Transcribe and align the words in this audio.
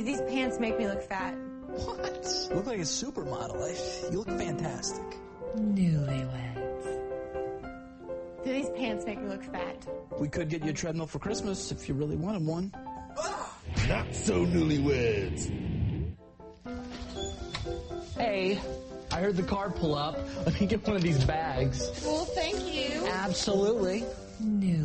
Do 0.00 0.06
these 0.06 0.22
pants 0.22 0.58
make 0.58 0.78
me 0.78 0.86
look 0.88 1.02
fat? 1.02 1.34
What? 1.66 2.46
You 2.48 2.56
look 2.56 2.64
like 2.64 2.78
a 2.78 2.88
supermodel. 2.88 4.10
You 4.10 4.20
look 4.20 4.28
fantastic. 4.28 5.04
Newlyweds. 5.58 6.84
Do 8.42 8.50
these 8.50 8.70
pants 8.70 9.04
make 9.04 9.20
me 9.20 9.28
look 9.28 9.44
fat? 9.44 9.86
We 10.18 10.28
could 10.28 10.48
get 10.48 10.64
you 10.64 10.70
a 10.70 10.72
treadmill 10.72 11.06
for 11.06 11.18
Christmas 11.18 11.70
if 11.70 11.86
you 11.86 11.94
really 11.94 12.16
wanted 12.16 12.46
one. 12.46 12.72
Not 13.88 14.14
so 14.14 14.46
newlyweds. 14.46 15.50
Hey, 18.16 18.58
I 19.12 19.20
heard 19.20 19.36
the 19.36 19.42
car 19.42 19.68
pull 19.68 19.94
up. 19.94 20.16
Let 20.46 20.58
me 20.58 20.66
get 20.66 20.86
one 20.86 20.96
of 20.96 21.02
these 21.02 21.22
bags. 21.26 21.90
Well, 22.06 22.24
thank 22.24 22.58
you. 22.74 23.06
Absolutely. 23.06 24.06
Newlyweds. 24.42 24.79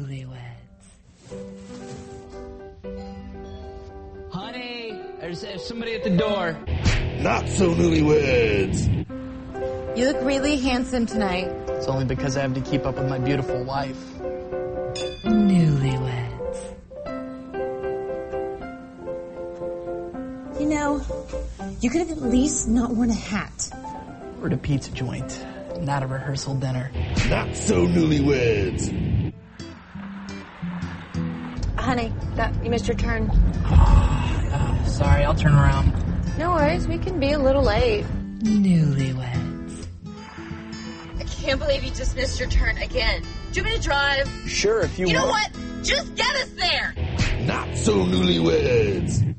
There's, 5.35 5.41
there's 5.41 5.67
somebody 5.67 5.95
at 5.95 6.03
the 6.03 6.16
door. 6.16 6.57
Not 7.20 7.48
so 7.49 7.73
newlyweds. 7.73 8.88
You 9.98 10.07
look 10.07 10.23
really 10.23 10.57
handsome 10.57 11.05
tonight. 11.05 11.48
It's 11.70 11.88
only 11.88 12.05
because 12.05 12.38
I 12.38 12.41
have 12.41 12.53
to 12.53 12.62
keep 12.62 12.85
up 12.85 12.95
with 12.95 13.09
my 13.09 13.20
beautiful 13.20 13.63
wife. 13.63 13.98
Newlyweds. 15.23 16.31
You 20.59 20.67
know, 20.67 21.02
you 21.81 21.90
could 21.90 22.07
have 22.07 22.12
at 22.12 22.21
least 22.21 22.67
not 22.67 22.91
worn 22.91 23.09
a 23.09 23.13
hat. 23.13 23.70
Or 24.41 24.48
a 24.48 24.57
pizza 24.57 24.91
joint, 24.91 25.45
not 25.79 26.04
a 26.04 26.07
rehearsal 26.07 26.55
dinner. 26.55 26.91
Not 27.29 27.55
so 27.55 27.88
newlyweds. 27.88 29.34
Honey, 31.77 32.13
that 32.35 32.63
you 32.63 32.70
missed 32.70 32.88
your 32.88 32.98
turn. 32.98 33.32
Sorry, 34.86 35.24
I'll 35.24 35.36
turn 35.36 35.54
around. 35.54 35.94
No 36.38 36.52
worries, 36.52 36.88
we 36.88 36.98
can 36.98 37.20
be 37.20 37.32
a 37.32 37.40
little 37.40 37.64
late. 37.64 38.05
Newlyweds. 38.40 39.88
I 41.20 41.24
can't 41.24 41.60
believe 41.60 41.84
you 41.84 41.91
just 41.91 42.16
missed 42.16 42.40
your 42.40 42.50
turn 42.50 42.78
again. 42.78 43.22
Do 43.52 43.60
you 43.60 43.63
want 43.63 43.76
me 43.76 43.78
to 43.78 43.84
drive? 43.84 44.30
Sure, 44.48 44.82
if 44.82 45.00
you, 45.00 45.06
want. 45.06 45.13
You 45.13 45.22
know 45.22 45.28
what? 45.28 45.52
Just 45.84 46.16
get 46.16 46.36
us 46.36 46.50
there. 46.52 46.94
Not 47.41 47.76
so 47.76 47.94
newlyweds. 48.06 49.36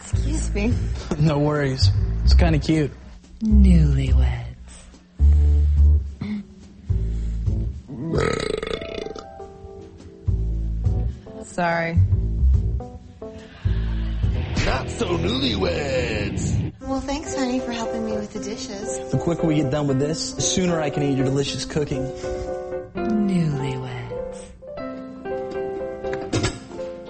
Excuse 0.00 0.54
me. 0.54 0.74
no 1.18 1.38
worries. 1.38 1.90
It's 2.24 2.34
kind 2.34 2.54
of 2.54 2.62
cute. 2.62 2.90
Newlyweds. 3.40 4.33
Sorry. 11.54 11.96
Not 14.66 14.90
so 14.90 15.16
newlyweds. 15.16 16.72
Well, 16.80 17.00
thanks, 17.00 17.36
honey, 17.36 17.60
for 17.60 17.70
helping 17.70 18.04
me 18.04 18.10
with 18.10 18.32
the 18.32 18.40
dishes. 18.40 19.12
The 19.12 19.18
quicker 19.18 19.46
we 19.46 19.54
get 19.54 19.70
done 19.70 19.86
with 19.86 20.00
this, 20.00 20.32
the 20.32 20.42
sooner 20.42 20.80
I 20.80 20.90
can 20.90 21.04
eat 21.04 21.16
your 21.16 21.26
delicious 21.26 21.64
cooking. 21.64 22.10
Newlyweds. 22.96 24.40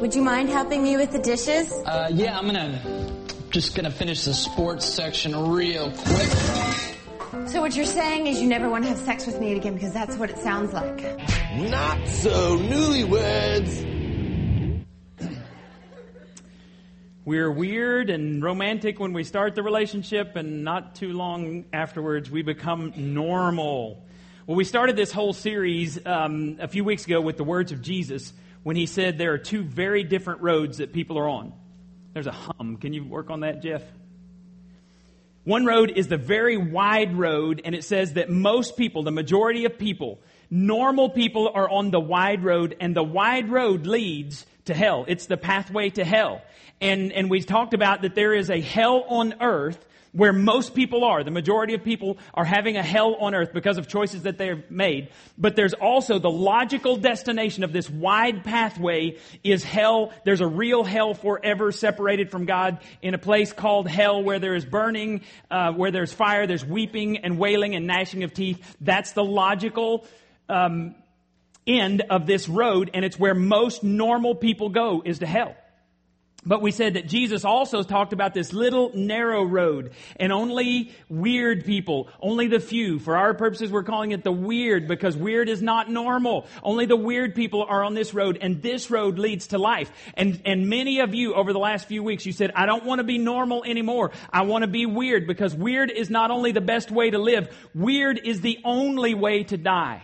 Would 0.03 0.15
you 0.15 0.21
mind 0.21 0.51
helping 0.51 0.83
me 0.83 0.99
with 0.99 1.13
the 1.13 1.21
dishes? 1.21 1.73
Uh, 1.73 2.11
yeah, 2.13 2.39
I'm 2.39 2.45
gonna 2.45 3.11
just 3.49 3.75
gonna 3.75 3.91
finish 3.91 4.27
the 4.27 4.35
sports 4.35 4.85
section 4.85 5.35
real 5.53 5.91
quick. 5.91 6.29
So 7.49 7.63
what 7.63 7.75
you're 7.75 7.87
saying 7.87 8.27
is 8.27 8.43
you 8.43 8.49
never 8.49 8.69
want 8.69 8.85
to 8.85 8.91
have 8.91 8.99
sex 8.99 9.25
with 9.25 9.41
me 9.41 9.57
again 9.57 9.73
because 9.73 9.95
that's 9.95 10.17
what 10.17 10.29
it 10.29 10.37
sounds 10.37 10.75
like. 10.75 11.01
Not 11.57 12.07
so 12.09 12.59
newlyweds. 12.59 13.94
We're 17.27 17.51
weird 17.51 18.11
and 18.11 18.43
romantic 18.43 19.01
when 19.01 19.15
we 19.15 19.25
start 19.25 19.55
the 19.55 19.63
relationship, 19.63 20.37
and 20.37 20.63
not 20.63 20.95
too 20.97 21.15
long 21.15 21.65
afterwards, 21.73 22.31
we 22.31 22.43
become 22.43 22.93
normal. 22.95 24.05
Well, 24.47 24.59
we 24.59 24.65
started 24.65 24.95
this 24.95 25.11
whole 25.11 25.33
series 25.33 25.99
um, 26.05 26.59
a 26.61 26.69
few 26.69 26.85
weeks 26.85 27.07
ago 27.07 27.23
with 27.23 27.39
the 27.39 27.45
words 27.45 27.73
of 27.73 27.81
Jesus 27.81 28.31
when 28.63 28.77
he 28.77 28.85
said 28.85 29.17
there 29.17 29.33
are 29.33 29.39
two 29.39 29.63
very 29.63 30.05
different 30.05 30.43
roads 30.43 30.79
that 30.79 30.93
people 30.93 31.19
are 31.19 31.27
on. 31.27 31.55
There's 32.13 32.27
a 32.27 32.33
hum. 32.33 32.77
Can 32.77 32.93
you 32.93 33.05
work 33.05 33.31
on 33.31 33.41
that, 33.41 33.63
Jeff? 33.63 33.83
One 35.45 35.65
road 35.65 35.93
is 35.97 36.09
the 36.09 36.19
very 36.19 36.59
wide 36.59 37.17
road, 37.17 37.63
and 37.65 37.75
it 37.75 37.85
says 37.85 38.13
that 38.15 38.29
most 38.29 38.77
people, 38.77 39.03
the 39.03 39.11
majority 39.11 39.65
of 39.65 39.79
people, 39.79 40.21
normal 40.51 41.09
people 41.09 41.51
are 41.55 41.71
on 41.71 41.91
the 41.91 42.01
wide 42.01 42.45
road, 42.45 42.77
and 42.81 42.95
the 42.95 43.03
wide 43.03 43.49
road 43.49 43.87
leads 43.87 44.45
to 44.67 44.75
hell. 44.75 45.07
It's 45.09 45.25
the 45.25 45.39
pathway 45.39 45.89
to 45.91 46.05
hell. 46.05 46.43
And, 46.85 47.13
and 47.13 47.31
we 47.31 47.41
talked 47.41 47.73
about 47.73 48.03
that 48.03 48.15
there 48.15 48.35
is 48.35 48.51
a 48.51 48.61
hell 48.61 49.07
on 49.09 49.37
earth 49.41 49.83
where 50.13 50.35
most 50.35 50.75
people 50.75 51.03
are. 51.03 51.25
The 51.25 51.31
majority 51.31 51.73
of 51.73 51.83
people 51.83 52.19
are 52.35 52.45
having 52.45 52.77
a 52.77 52.83
hell 52.83 53.15
on 53.15 53.35
earth 53.35 53.55
because 53.55 53.79
of 53.79 53.89
choices 53.89 54.25
that 54.25 54.37
they've 54.37 54.71
made. 54.71 55.09
But 55.39 55.57
there's 55.57 55.73
also 55.73 56.19
the 56.19 56.31
logical 56.31 56.99
destination 56.99 57.65
of 57.65 57.73
this 57.73 57.89
wide 57.89 58.45
pathway 58.45 59.17
is 59.43 59.65
hell. 59.65 60.13
There's 60.27 60.43
a 60.43 60.47
real 60.47 60.85
hell 60.85 61.15
forever 61.15 61.73
separated 61.73 62.31
from 62.31 62.45
God 62.45 62.81
in 63.01 63.15
a 63.15 63.19
place 63.19 63.55
called 63.55 63.89
hell 63.89 64.23
where 64.23 64.39
there 64.39 64.55
is 64.55 64.67
burning, 64.67 65.23
uh, 65.51 65.73
where 65.73 65.91
there's 65.91 66.13
fire, 66.13 66.47
there's 66.47 66.67
weeping 66.67 67.17
and 67.17 67.39
wailing 67.39 67.75
and 67.75 67.87
gnashing 67.87 68.25
of 68.25 68.35
teeth. 68.35 68.77
That's 68.83 69.13
the 69.13 69.25
logical, 69.25 70.07
um, 70.51 70.97
end 71.67 72.03
of 72.11 72.27
this 72.27 72.47
road 72.47 72.91
and 72.93 73.07
it's 73.07 73.19
where 73.19 73.35
most 73.35 73.83
normal 73.83 74.35
people 74.35 74.69
go 74.69 75.03
is 75.03 75.21
to 75.21 75.27
hell. 75.27 75.57
But 76.47 76.61
we 76.61 76.73
said 76.73 76.95
that 76.95 77.09
Jesus 77.09 77.45
also 77.45 77.83
talked 77.83 78.13
about 78.13 78.35
this 78.35 78.53
little 78.53 78.91
narrow 78.95 79.43
road 79.45 79.93
and 80.17 80.31
only 80.33 80.93
weird 81.09 81.65
people, 81.65 82.09
only 82.21 82.49
the 82.49 82.61
few. 82.61 82.99
For 82.99 83.17
our 83.17 83.33
purposes, 83.33 83.71
we're 83.71 83.83
calling 83.83 84.11
it 84.11 84.25
the 84.25 84.33
weird 84.33 84.87
because 84.87 85.17
weird 85.17 85.49
is 85.49 85.63
not 85.63 85.91
normal. 85.91 86.47
Only 86.63 86.85
the 86.85 86.97
weird 86.97 87.35
people 87.35 87.63
are 87.63 87.83
on 87.83 87.95
this 87.95 88.13
road 88.13 88.39
and 88.43 88.61
this 88.61 88.91
road 88.91 89.19
leads 89.19 89.49
to 89.49 89.59
life. 89.59 89.91
And, 90.15 90.43
and 90.45 90.69
many 90.69 91.01
of 91.01 91.15
you 91.15 91.35
over 91.35 91.53
the 91.53 91.59
last 91.59 91.89
few 91.89 92.03
weeks, 92.03 92.27
you 92.27 92.33
said, 92.33 92.53
I 92.55 92.67
don't 92.67 92.85
want 92.85 92.99
to 92.99 93.05
be 93.05 93.17
normal 93.17 93.65
anymore. 93.65 94.11
I 94.31 94.43
want 94.43 94.63
to 94.63 94.69
be 94.69 94.85
weird 94.85 95.27
because 95.27 95.55
weird 95.55 95.91
is 95.91 96.11
not 96.11 96.31
only 96.31 96.53
the 96.53 96.61
best 96.61 96.91
way 96.91 97.11
to 97.11 97.19
live, 97.19 97.49
weird 97.75 98.21
is 98.23 98.43
the 98.43 98.59
only 98.65 99.15
way 99.15 99.45
to 99.45 99.57
die. 99.57 100.03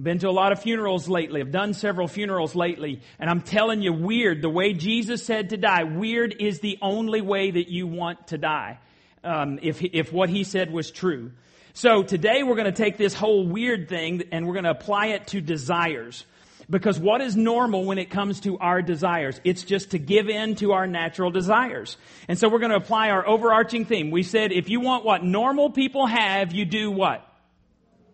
I've 0.00 0.04
been 0.04 0.18
to 0.20 0.30
a 0.30 0.32
lot 0.32 0.50
of 0.50 0.62
funerals 0.62 1.10
lately. 1.10 1.42
I've 1.42 1.52
done 1.52 1.74
several 1.74 2.08
funerals 2.08 2.54
lately. 2.54 3.02
And 3.18 3.28
I'm 3.28 3.42
telling 3.42 3.82
you, 3.82 3.92
weird, 3.92 4.40
the 4.40 4.48
way 4.48 4.72
Jesus 4.72 5.22
said 5.22 5.50
to 5.50 5.58
die, 5.58 5.84
weird 5.84 6.36
is 6.40 6.60
the 6.60 6.78
only 6.80 7.20
way 7.20 7.50
that 7.50 7.68
you 7.68 7.86
want 7.86 8.28
to 8.28 8.38
die. 8.38 8.78
Um, 9.22 9.58
if, 9.60 9.82
if 9.82 10.10
what 10.10 10.30
he 10.30 10.42
said 10.42 10.72
was 10.72 10.90
true. 10.90 11.32
So 11.74 12.02
today 12.02 12.42
we're 12.42 12.54
going 12.54 12.64
to 12.64 12.72
take 12.72 12.96
this 12.96 13.12
whole 13.12 13.46
weird 13.46 13.90
thing 13.90 14.22
and 14.32 14.46
we're 14.46 14.54
going 14.54 14.64
to 14.64 14.70
apply 14.70 15.08
it 15.08 15.26
to 15.26 15.42
desires. 15.42 16.24
Because 16.70 16.98
what 16.98 17.20
is 17.20 17.36
normal 17.36 17.84
when 17.84 17.98
it 17.98 18.08
comes 18.08 18.40
to 18.40 18.56
our 18.56 18.80
desires? 18.80 19.38
It's 19.44 19.64
just 19.64 19.90
to 19.90 19.98
give 19.98 20.30
in 20.30 20.54
to 20.56 20.72
our 20.72 20.86
natural 20.86 21.30
desires. 21.30 21.98
And 22.26 22.38
so 22.38 22.48
we're 22.48 22.60
going 22.60 22.70
to 22.70 22.78
apply 22.78 23.10
our 23.10 23.28
overarching 23.28 23.84
theme. 23.84 24.10
We 24.10 24.22
said 24.22 24.50
if 24.50 24.70
you 24.70 24.80
want 24.80 25.04
what 25.04 25.22
normal 25.22 25.68
people 25.68 26.06
have, 26.06 26.52
you 26.52 26.64
do 26.64 26.90
what? 26.90 27.29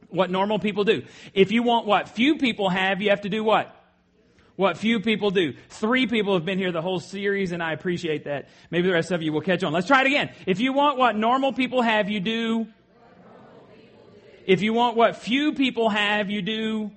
What 0.09 0.31
normal 0.31 0.59
people 0.59 0.85
do. 0.85 1.03
If 1.35 1.53
you 1.53 1.63
want 1.63 1.87
what 1.87 2.09
few 2.09 2.37
people 2.37 2.69
have, 2.69 3.03
you 3.03 3.11
have 3.11 3.23
to 3.23 3.29
do 3.29 3.43
what? 3.43 3.73
What 4.57 4.79
few 4.79 5.01
people 5.01 5.31
do. 5.31 5.55
Three 5.69 6.07
people 6.07 6.35
have 6.35 6.45
been 6.45 6.59
here 6.59 6.73
the 6.73 6.81
whole 6.81 7.01
series 7.01 7.53
and 7.53 7.63
I 7.63 7.73
appreciate 7.73 8.25
that. 8.25 8.49
Maybe 8.71 8.89
the 8.89 8.95
rest 8.95 9.11
of 9.11 9.23
you 9.23 9.33
will 9.33 9.43
catch 9.43 9.63
on. 9.63 9.73
Let's 9.73 9.87
try 9.87 10.01
it 10.01 10.07
again. 10.07 10.31
If 10.47 10.61
you 10.61 10.73
want 10.73 10.97
what 10.97 11.17
normal 11.17 11.53
people 11.53 11.83
have, 11.83 12.09
you 12.09 12.21
do. 12.21 12.67
If 14.47 14.63
you 14.63 14.73
want 14.73 14.97
what 14.97 15.17
few 15.17 15.53
people 15.53 15.91
have, 15.91 16.31
you 16.31 16.41
do. 16.41 16.91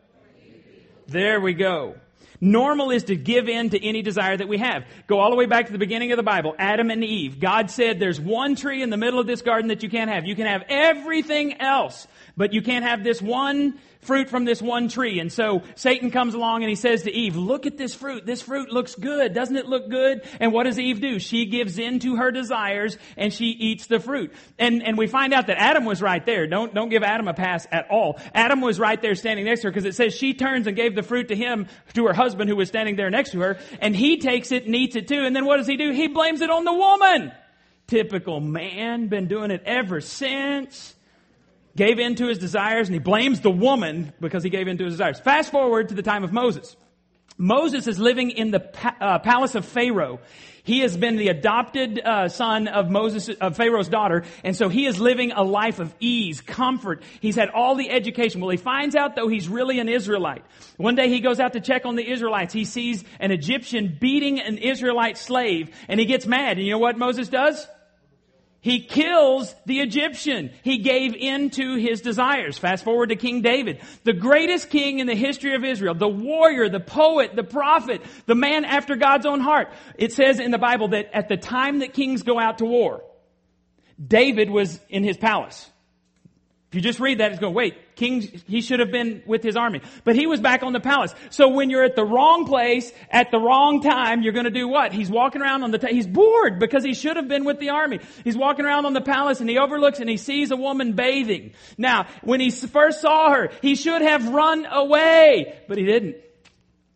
There 1.08 1.42
we 1.42 1.54
go. 1.54 1.96
Normal 2.42 2.92
is 2.92 3.06
to 3.06 3.16
give 3.16 3.50
in 3.50 3.72
to 3.72 3.86
any 3.86 4.02
desire 4.02 4.38
that 4.38 4.48
we 4.48 4.58
have. 4.60 4.86
Go 5.08 5.20
all 5.20 5.30
the 5.30 5.36
way 5.36 5.46
back 5.46 5.66
to 5.66 5.72
the 5.72 5.78
beginning 5.78 6.12
of 6.12 6.18
the 6.18 6.24
Bible. 6.24 6.56
Adam 6.58 6.90
and 6.90 7.04
Eve. 7.04 7.40
God 7.40 7.70
said 7.70 8.00
there's 8.00 8.20
one 8.20 8.56
tree 8.56 8.82
in 8.82 8.90
the 8.90 8.98
middle 8.98 9.20
of 9.20 9.28
this 9.28 9.42
garden 9.42 9.68
that 9.70 9.84
you 9.84 9.90
can't 9.90 10.10
have. 10.10 10.26
You 10.26 10.36
can 10.36 10.46
have 10.46 10.64
everything 10.70 11.60
else, 11.60 12.08
but 12.38 12.54
you 12.54 12.62
can't 12.62 12.86
have 12.86 13.04
this 13.04 13.22
one 13.22 13.78
fruit 14.00 14.30
from 14.30 14.46
this 14.46 14.62
one 14.62 14.88
tree. 14.88 15.20
And 15.20 15.32
so 15.32 15.62
Satan 15.76 16.10
comes 16.10 16.34
along 16.34 16.64
and 16.64 16.70
he 16.70 16.76
says 16.76 17.04
to 17.04 17.12
Eve, 17.12 17.36
look 17.36 17.66
at 17.66 17.78
this 17.78 17.94
fruit. 17.94 18.26
This 18.26 18.42
fruit 18.42 18.72
looks 18.72 18.96
good. 18.96 19.34
Doesn't 19.34 19.56
it 19.56 19.68
look 19.68 19.90
good? 19.90 20.22
And 20.40 20.54
what 20.54 20.64
does 20.64 20.80
Eve 20.80 21.02
do? 21.02 21.20
She 21.20 21.46
gives 21.46 21.78
in 21.78 22.00
to 22.00 22.16
her 22.16 22.32
desires 22.32 22.98
and 23.18 23.34
she 23.34 23.48
eats 23.48 23.88
the 23.88 24.00
fruit. 24.00 24.34
And, 24.58 24.82
and 24.84 24.98
we 24.98 25.08
find 25.08 25.34
out 25.34 25.48
that 25.48 25.58
Adam 25.58 25.86
was 25.86 26.02
right 26.02 26.26
there. 26.26 26.48
Don't, 26.48 26.74
don't 26.74 26.90
give 26.90 27.04
Adam 27.04 27.28
a 27.28 27.34
pass 27.34 27.68
at 27.72 27.90
all. 27.92 28.20
Adam 28.34 28.62
was 28.62 28.80
right 28.80 29.02
there 29.02 29.16
standing 29.16 29.46
next 29.46 29.62
to 29.62 29.68
her 29.68 29.72
because 29.72 29.86
it 29.86 29.96
says 29.96 30.14
she 30.14 30.34
turns 30.34 30.66
and 30.68 30.76
gave 30.76 30.96
the 30.96 31.04
fruit 31.04 31.28
to 31.28 31.36
him, 31.36 31.68
to 31.94 32.06
her 32.08 32.14
husband 32.14 32.50
who 32.50 32.56
was 32.56 32.70
standing 32.70 32.96
there 32.96 33.10
next 33.10 33.32
to 33.32 33.40
her. 33.42 33.60
And 33.82 33.96
he 33.96 34.18
takes 34.18 34.52
it 34.52 34.66
and 34.66 34.76
eats 34.76 34.96
it 34.96 35.08
too. 35.08 35.26
And 35.26 35.36
then 35.36 35.46
what 35.46 35.58
does 35.58 35.68
he 35.68 35.76
do? 35.76 35.92
He 35.92 36.08
blames 36.08 36.42
it 36.42 36.50
on 36.50 36.64
the 36.64 36.74
woman. 36.74 37.32
Typical 37.88 38.40
man, 38.40 39.08
been 39.08 39.28
doing 39.28 39.52
it 39.52 39.64
ever 39.66 40.00
since 40.00 40.96
gave 41.76 42.00
in 42.00 42.16
to 42.16 42.28
his 42.28 42.38
desires 42.38 42.88
and 42.88 42.96
he 42.96 43.00
blames 43.00 43.42
the 43.42 43.52
woman 43.52 44.14
because 44.20 44.44
he 44.44 44.50
gave 44.50 44.68
in 44.68 44.78
to 44.78 44.86
his 44.86 44.94
desires. 44.94 45.20
Fast 45.20 45.52
forward 45.52 45.90
to 45.90 45.96
the 45.96 46.04
time 46.04 46.24
of 46.24 46.34
Moses. 46.34 46.76
Moses 47.38 47.88
is 47.88 47.98
living 47.98 48.32
in 48.32 48.52
the 48.52 48.60
pa- 48.60 48.96
uh, 49.00 49.20
palace 49.20 49.56
of 49.56 49.66
Pharaoh. 49.66 50.20
He 50.64 50.80
has 50.80 50.98
been 50.98 51.16
the 51.16 51.30
adopted 51.30 51.98
uh, 51.98 52.28
son 52.28 52.68
of 52.68 52.92
Moses, 52.92 53.30
of 53.30 53.56
Pharaoh's 53.56 53.88
daughter, 53.88 54.26
and 54.44 54.56
so 54.56 54.68
he 54.68 54.86
is 54.86 55.00
living 55.00 55.32
a 55.32 55.42
life 55.42 55.80
of 55.80 55.96
ease, 56.02 56.42
comfort. 56.42 57.02
He's 57.22 57.38
had 57.38 57.50
all 57.50 57.76
the 57.76 57.90
education. 57.90 58.42
Well, 58.42 58.50
he 58.50 58.58
finds 58.58 58.94
out 58.94 59.16
though 59.16 59.30
he's 59.30 59.48
really 59.48 59.80
an 59.80 59.88
Israelite. 59.88 60.44
One 60.76 60.96
day 60.96 61.08
he 61.08 61.22
goes 61.22 61.40
out 61.40 61.54
to 61.54 61.62
check 61.62 61.86
on 61.86 61.96
the 61.96 62.08
Israelites. 62.08 62.54
He 62.54 62.66
sees 62.66 63.06
an 63.22 63.32
Egyptian 63.32 63.98
beating 64.00 64.42
an 64.42 64.58
Israelite 64.58 65.18
slave, 65.18 65.74
and 65.88 65.98
he 66.00 66.06
gets 66.06 66.28
mad. 66.28 66.58
And 66.58 66.68
you 66.68 66.74
know 66.74 66.80
what 66.80 66.98
Moses 66.98 67.30
does? 67.30 67.66
He 68.62 68.82
kills 68.82 69.56
the 69.66 69.80
Egyptian. 69.80 70.52
He 70.64 70.80
gave 70.80 71.16
in 71.16 71.50
to 71.52 71.76
his 71.76 72.02
desires. 72.02 72.58
Fast 72.58 72.84
forward 72.84 73.10
to 73.10 73.16
King 73.16 73.42
David, 73.42 73.80
the 74.04 74.14
greatest 74.14 74.70
king 74.70 75.00
in 75.00 75.08
the 75.08 75.16
history 75.16 75.56
of 75.56 75.64
Israel, 75.64 75.94
the 75.94 76.10
warrior, 76.10 76.68
the 76.68 76.82
poet, 76.82 77.36
the 77.36 77.44
prophet, 77.44 78.02
the 78.26 78.36
man 78.36 78.66
after 78.66 78.98
God's 78.98 79.26
own 79.26 79.40
heart. 79.40 79.70
It 79.96 80.12
says 80.12 80.40
in 80.40 80.52
the 80.52 80.58
Bible 80.58 80.90
that 80.90 81.10
at 81.14 81.30
the 81.30 81.38
time 81.38 81.80
that 81.80 81.94
kings 81.94 82.24
go 82.24 82.38
out 82.38 82.58
to 82.58 82.66
war, 82.66 83.02
David 84.06 84.50
was 84.50 84.80
in 84.90 85.04
his 85.04 85.18
palace. 85.18 85.70
If 86.70 86.76
you 86.76 86.82
just 86.82 87.00
read 87.00 87.18
that, 87.18 87.32
it's 87.32 87.40
going, 87.40 87.56
wait, 87.56 87.96
King, 87.96 88.22
he 88.22 88.62
should 88.62 88.80
have 88.80 88.92
been 88.92 89.24
with 89.26 89.42
his 89.42 89.56
army. 89.56 89.82
But 90.04 90.16
he 90.16 90.28
was 90.28 90.40
back 90.40 90.62
on 90.62 90.72
the 90.72 90.80
palace. 90.80 91.16
So 91.32 91.48
when 91.48 91.72
you're 91.72 91.84
at 91.84 91.96
the 91.96 92.06
wrong 92.06 92.46
place, 92.46 92.92
at 93.10 93.32
the 93.32 93.40
wrong 93.40 93.82
time, 93.82 94.22
you're 94.22 94.34
going 94.34 94.46
to 94.46 94.52
do 94.52 94.68
what? 94.68 94.94
He's 94.94 95.10
walking 95.10 95.42
around 95.42 95.64
on 95.64 95.72
the, 95.72 95.80
ta- 95.80 95.88
he's 95.88 96.06
bored 96.06 96.60
because 96.60 96.84
he 96.84 96.94
should 96.94 97.16
have 97.16 97.28
been 97.28 97.44
with 97.44 97.60
the 97.60 97.70
army. 97.70 98.02
He's 98.24 98.38
walking 98.38 98.66
around 98.66 98.86
on 98.86 98.94
the 98.94 99.02
palace 99.02 99.40
and 99.40 99.50
he 99.50 99.58
overlooks 99.58 100.00
and 100.00 100.08
he 100.08 100.18
sees 100.18 100.52
a 100.52 100.56
woman 100.56 100.94
bathing. 100.94 101.54
Now, 101.76 102.06
when 102.22 102.40
he 102.40 102.52
first 102.52 103.02
saw 103.02 103.34
her, 103.34 103.50
he 103.64 103.74
should 103.74 104.04
have 104.04 104.30
run 104.30 104.68
away, 104.68 105.60
but 105.68 105.80
he 105.80 105.86
didn't 105.86 106.18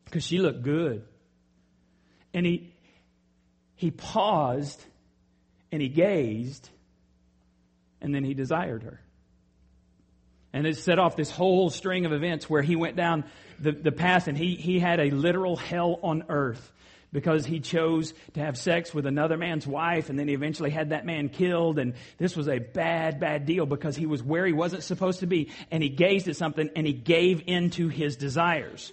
because 0.05 0.23
she 0.23 0.37
looked 0.37 0.61
good. 0.61 1.03
And 2.31 2.45
he, 2.45 2.71
he 3.73 3.89
paused 3.89 4.85
and 5.71 5.81
he 5.81 5.87
gazed 5.89 6.69
and 8.01 8.13
then 8.13 8.23
he 8.23 8.35
desired 8.35 8.83
her. 8.83 8.99
And 10.53 10.67
it 10.67 10.77
set 10.77 10.99
off 10.99 11.15
this 11.15 11.31
whole 11.31 11.69
string 11.69 12.05
of 12.05 12.13
events 12.13 12.49
where 12.49 12.61
he 12.61 12.75
went 12.75 12.95
down 12.95 13.25
the, 13.59 13.71
the 13.71 13.91
path 13.91 14.27
and 14.27 14.37
he, 14.37 14.55
he 14.55 14.79
had 14.79 14.99
a 14.99 15.09
literal 15.09 15.57
hell 15.57 15.99
on 16.03 16.25
earth 16.29 16.71
because 17.11 17.45
he 17.45 17.59
chose 17.59 18.13
to 18.33 18.39
have 18.39 18.57
sex 18.57 18.93
with 18.93 19.05
another 19.05 19.37
man's 19.37 19.65
wife 19.65 20.09
and 20.09 20.17
then 20.17 20.27
he 20.27 20.33
eventually 20.33 20.71
had 20.71 20.89
that 20.89 21.05
man 21.05 21.29
killed 21.29 21.79
and 21.79 21.93
this 22.17 22.35
was 22.35 22.47
a 22.47 22.57
bad, 22.57 23.19
bad 23.19 23.45
deal 23.45 23.65
because 23.65 23.95
he 23.95 24.07
was 24.07 24.21
where 24.21 24.45
he 24.45 24.53
wasn't 24.53 24.83
supposed 24.83 25.19
to 25.19 25.27
be 25.27 25.49
and 25.71 25.81
he 25.81 25.89
gazed 25.89 26.27
at 26.27 26.35
something 26.35 26.69
and 26.75 26.85
he 26.85 26.93
gave 26.93 27.43
into 27.47 27.87
his 27.87 28.15
desires. 28.15 28.91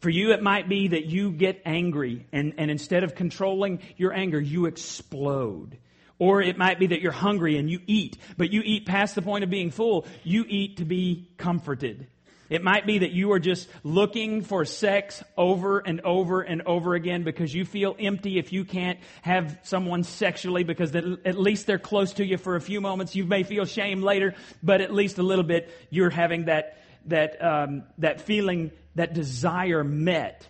For 0.00 0.10
you, 0.10 0.32
it 0.32 0.42
might 0.42 0.68
be 0.68 0.88
that 0.88 1.06
you 1.06 1.30
get 1.30 1.62
angry 1.64 2.26
and, 2.32 2.54
and 2.58 2.70
instead 2.70 3.04
of 3.04 3.14
controlling 3.14 3.80
your 3.96 4.12
anger, 4.12 4.40
you 4.40 4.66
explode. 4.66 5.78
Or 6.18 6.40
it 6.40 6.56
might 6.56 6.78
be 6.78 6.88
that 6.88 7.00
you're 7.00 7.12
hungry 7.12 7.58
and 7.58 7.68
you 7.68 7.80
eat, 7.86 8.16
but 8.36 8.52
you 8.52 8.62
eat 8.64 8.86
past 8.86 9.14
the 9.14 9.22
point 9.22 9.44
of 9.44 9.50
being 9.50 9.70
full. 9.70 10.06
You 10.22 10.44
eat 10.48 10.76
to 10.76 10.84
be 10.84 11.30
comforted. 11.36 12.06
It 12.52 12.62
might 12.62 12.86
be 12.86 12.98
that 12.98 13.12
you 13.12 13.32
are 13.32 13.38
just 13.38 13.66
looking 13.82 14.42
for 14.42 14.66
sex 14.66 15.24
over 15.38 15.78
and 15.78 16.02
over 16.02 16.42
and 16.42 16.60
over 16.66 16.94
again 16.94 17.22
because 17.22 17.54
you 17.54 17.64
feel 17.64 17.96
empty 17.98 18.38
if 18.38 18.52
you 18.52 18.66
can't 18.66 18.98
have 19.22 19.58
someone 19.62 20.02
sexually 20.02 20.62
because 20.62 20.94
at 20.94 21.38
least 21.38 21.66
they're 21.66 21.78
close 21.78 22.12
to 22.14 22.26
you 22.26 22.36
for 22.36 22.56
a 22.56 22.60
few 22.60 22.82
moments. 22.82 23.16
You 23.16 23.24
may 23.24 23.42
feel 23.42 23.64
shame 23.64 24.02
later, 24.02 24.34
but 24.62 24.82
at 24.82 24.92
least 24.92 25.16
a 25.16 25.22
little 25.22 25.44
bit 25.44 25.74
you're 25.88 26.10
having 26.10 26.44
that, 26.44 26.76
that, 27.06 27.42
um, 27.42 27.84
that 27.96 28.20
feeling, 28.20 28.70
that 28.96 29.14
desire 29.14 29.82
met. 29.82 30.46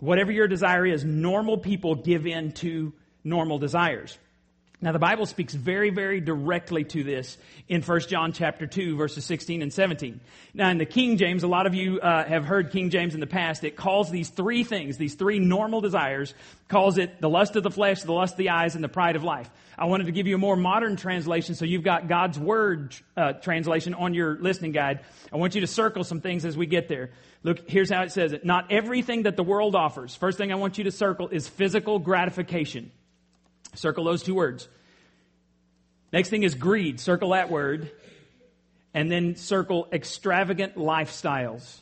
Whatever 0.00 0.32
your 0.32 0.48
desire 0.48 0.84
is, 0.86 1.04
normal 1.04 1.56
people 1.56 1.94
give 1.94 2.26
in 2.26 2.50
to 2.54 2.92
normal 3.22 3.60
desires. 3.60 4.18
Now 4.80 4.92
the 4.92 5.00
Bible 5.00 5.26
speaks 5.26 5.54
very, 5.54 5.90
very 5.90 6.20
directly 6.20 6.84
to 6.84 7.02
this 7.02 7.36
in 7.68 7.82
1 7.82 8.00
John 8.02 8.32
chapter 8.32 8.64
2 8.64 8.94
verses 8.94 9.24
16 9.24 9.60
and 9.60 9.72
17. 9.72 10.20
Now 10.54 10.70
in 10.70 10.78
the 10.78 10.86
King 10.86 11.16
James, 11.16 11.42
a 11.42 11.48
lot 11.48 11.66
of 11.66 11.74
you 11.74 11.98
uh, 11.98 12.24
have 12.24 12.44
heard 12.44 12.70
King 12.70 12.90
James 12.90 13.14
in 13.14 13.18
the 13.18 13.26
past. 13.26 13.64
It 13.64 13.74
calls 13.74 14.08
these 14.08 14.28
three 14.28 14.62
things, 14.62 14.96
these 14.96 15.14
three 15.14 15.40
normal 15.40 15.80
desires, 15.80 16.32
calls 16.68 16.96
it 16.96 17.20
the 17.20 17.28
lust 17.28 17.56
of 17.56 17.64
the 17.64 17.72
flesh, 17.72 18.02
the 18.02 18.12
lust 18.12 18.34
of 18.34 18.38
the 18.38 18.50
eyes, 18.50 18.76
and 18.76 18.84
the 18.84 18.88
pride 18.88 19.16
of 19.16 19.24
life. 19.24 19.50
I 19.76 19.86
wanted 19.86 20.06
to 20.06 20.12
give 20.12 20.28
you 20.28 20.36
a 20.36 20.38
more 20.38 20.56
modern 20.56 20.94
translation 20.94 21.56
so 21.56 21.64
you've 21.64 21.82
got 21.82 22.06
God's 22.06 22.38
Word 22.38 22.94
uh, 23.16 23.32
translation 23.32 23.94
on 23.94 24.14
your 24.14 24.38
listening 24.38 24.70
guide. 24.70 25.00
I 25.32 25.38
want 25.38 25.56
you 25.56 25.60
to 25.62 25.66
circle 25.66 26.04
some 26.04 26.20
things 26.20 26.44
as 26.44 26.56
we 26.56 26.66
get 26.66 26.88
there. 26.88 27.10
Look, 27.42 27.68
here's 27.68 27.90
how 27.90 28.02
it 28.02 28.12
says 28.12 28.32
it. 28.32 28.44
Not 28.44 28.70
everything 28.70 29.24
that 29.24 29.34
the 29.34 29.42
world 29.42 29.74
offers. 29.74 30.14
First 30.14 30.38
thing 30.38 30.52
I 30.52 30.56
want 30.56 30.78
you 30.78 30.84
to 30.84 30.92
circle 30.92 31.28
is 31.28 31.48
physical 31.48 31.98
gratification. 31.98 32.92
Circle 33.78 34.04
those 34.04 34.22
two 34.22 34.34
words. 34.34 34.68
Next 36.12 36.30
thing 36.30 36.42
is 36.42 36.54
greed. 36.54 37.00
Circle 37.00 37.30
that 37.30 37.50
word. 37.50 37.90
And 38.92 39.10
then 39.10 39.36
circle 39.36 39.88
extravagant 39.92 40.76
lifestyles. 40.76 41.78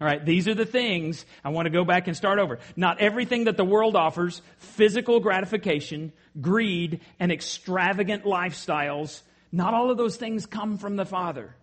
All 0.00 0.08
right, 0.08 0.24
these 0.24 0.48
are 0.48 0.54
the 0.54 0.66
things 0.66 1.24
I 1.44 1.50
want 1.50 1.66
to 1.66 1.70
go 1.70 1.84
back 1.84 2.08
and 2.08 2.16
start 2.16 2.40
over. 2.40 2.58
Not 2.74 3.00
everything 3.00 3.44
that 3.44 3.56
the 3.56 3.64
world 3.64 3.94
offers, 3.94 4.42
physical 4.58 5.20
gratification, 5.20 6.12
greed, 6.40 7.00
and 7.20 7.30
extravagant 7.30 8.24
lifestyles, 8.24 9.22
not 9.52 9.72
all 9.72 9.90
of 9.90 9.96
those 9.96 10.16
things 10.16 10.46
come 10.46 10.78
from 10.78 10.96
the 10.96 11.06
Father. 11.06 11.54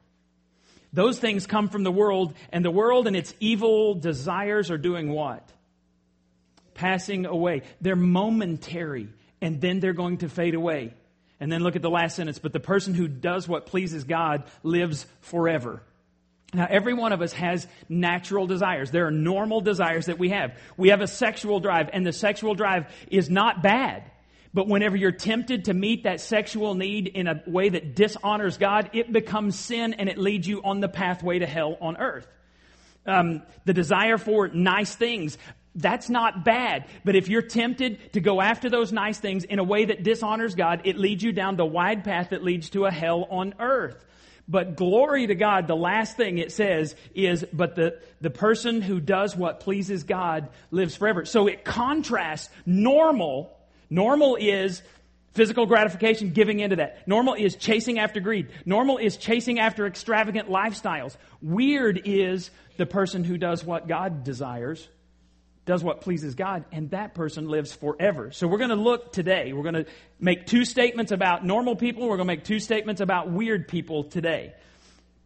Those 0.94 1.20
things 1.20 1.46
come 1.46 1.68
from 1.68 1.84
the 1.84 1.92
world, 1.92 2.34
and 2.54 2.64
the 2.64 2.72
world 2.72 3.06
and 3.08 3.18
its 3.18 3.34
evil 3.42 3.96
desires 3.96 4.72
are 4.72 4.78
doing 4.78 5.10
what? 5.12 5.48
Passing 6.74 7.26
away. 7.26 7.64
They're 7.82 7.96
momentary, 7.96 9.10
and 9.42 9.62
then 9.62 9.80
they're 9.80 9.94
going 9.94 10.20
to 10.20 10.30
fade 10.30 10.56
away. 10.56 10.94
And 11.40 11.52
then 11.52 11.64
look 11.64 11.76
at 11.76 11.82
the 11.82 11.90
last 11.90 12.16
sentence. 12.16 12.40
But 12.40 12.54
the 12.54 12.60
person 12.60 12.94
who 12.94 13.08
does 13.08 13.48
what 13.48 13.66
pleases 13.66 14.04
God 14.04 14.44
lives 14.64 15.06
forever. 15.22 15.82
Now, 16.54 16.68
every 16.70 16.94
one 16.94 17.14
of 17.14 17.22
us 17.22 17.34
has 17.34 17.66
natural 17.88 18.46
desires. 18.46 18.92
There 18.92 19.08
are 19.08 19.12
normal 19.12 19.62
desires 19.62 20.08
that 20.08 20.20
we 20.20 20.30
have. 20.30 20.54
We 20.76 20.90
have 20.90 21.02
a 21.02 21.08
sexual 21.08 21.62
drive, 21.62 21.90
and 21.94 22.06
the 22.06 22.12
sexual 22.12 22.56
drive 22.56 22.94
is 23.10 23.30
not 23.30 23.64
bad. 23.64 24.04
But 24.54 24.68
whenever 24.68 24.98
you're 24.98 25.14
tempted 25.14 25.66
to 25.66 25.74
meet 25.74 26.04
that 26.04 26.20
sexual 26.20 26.76
need 26.76 27.08
in 27.08 27.28
a 27.28 27.42
way 27.48 27.70
that 27.70 27.96
dishonors 27.96 28.58
God, 28.58 28.90
it 28.92 29.12
becomes 29.12 29.58
sin 29.58 29.94
and 29.94 30.10
it 30.10 30.18
leads 30.18 30.46
you 30.46 30.62
on 30.62 30.82
the 30.82 30.90
pathway 30.90 31.40
to 31.40 31.46
hell 31.46 31.78
on 31.80 31.96
earth. 31.96 32.28
Um, 33.06 33.44
the 33.64 33.74
desire 33.74 34.18
for 34.18 34.50
nice 34.50 34.94
things, 34.94 35.38
that's 35.76 36.10
not 36.10 36.44
bad. 36.44 36.86
But 37.06 37.16
if 37.16 37.30
you're 37.30 37.42
tempted 37.42 38.14
to 38.14 38.20
go 38.20 38.42
after 38.42 38.70
those 38.70 38.92
nice 38.92 39.20
things 39.20 39.44
in 39.44 39.60
a 39.60 39.64
way 39.64 39.86
that 39.86 40.04
dishonors 40.04 40.56
God, 40.56 40.82
it 40.86 40.98
leads 40.98 41.24
you 41.24 41.32
down 41.32 41.56
the 41.56 41.66
wide 41.66 42.04
path 42.04 42.32
that 42.32 42.44
leads 42.44 42.70
to 42.72 42.86
a 42.86 42.92
hell 42.92 43.28
on 43.30 43.54
earth. 43.60 44.06
But 44.48 44.76
glory 44.76 45.28
to 45.28 45.36
God, 45.36 45.68
the 45.68 45.76
last 45.76 46.18
thing 46.18 46.38
it 46.38 46.52
says 46.52 46.96
is, 47.16 47.46
but 47.54 47.76
the, 47.76 48.00
the 48.20 48.30
person 48.30 48.82
who 48.82 49.00
does 49.00 49.36
what 49.36 49.62
pleases 49.62 50.04
God 50.04 50.50
lives 50.72 50.96
forever. 50.96 51.24
So 51.24 51.48
it 51.48 51.64
contrasts 51.64 52.50
normal. 52.66 53.58
Normal 53.90 54.36
is 54.36 54.82
physical 55.34 55.66
gratification, 55.66 56.32
giving 56.32 56.60
into 56.60 56.78
that. 56.78 57.08
Normal 57.08 57.36
is 57.36 57.56
chasing 57.56 57.98
after 57.98 58.20
greed. 58.20 58.50
Normal 58.66 58.98
is 58.98 59.16
chasing 59.16 59.60
after 59.60 59.88
extravagant 59.88 60.50
lifestyles. 60.50 61.16
Weird 61.42 62.02
is 62.04 62.52
the 62.76 62.86
person 62.86 63.24
who 63.24 63.38
does 63.38 63.64
what 63.64 63.88
God 63.88 64.26
desires 64.26 64.86
does 65.66 65.84
what 65.84 66.02
pleases 66.02 66.36
God, 66.36 66.66
and 66.72 66.90
that 66.92 67.14
person 67.14 67.48
lives 67.48 67.72
forever. 67.72 68.32
So 68.32 68.48
we're 68.48 68.58
going 68.58 68.72
to 68.72 68.76
look 68.76 69.14
today. 69.14 69.54
We're 69.54 69.64
going 69.64 69.86
to 69.86 69.86
make 70.20 70.48
two 70.48 70.66
statements 70.66 71.12
about 71.12 71.46
normal 71.46 71.76
people. 71.76 72.04
We're 72.04 72.18
going 72.18 72.28
to 72.28 72.36
make 72.36 72.44
two 72.44 72.60
statements 72.60 73.00
about 73.00 73.30
weird 73.30 73.68
people 73.68 74.06
today. 74.06 74.54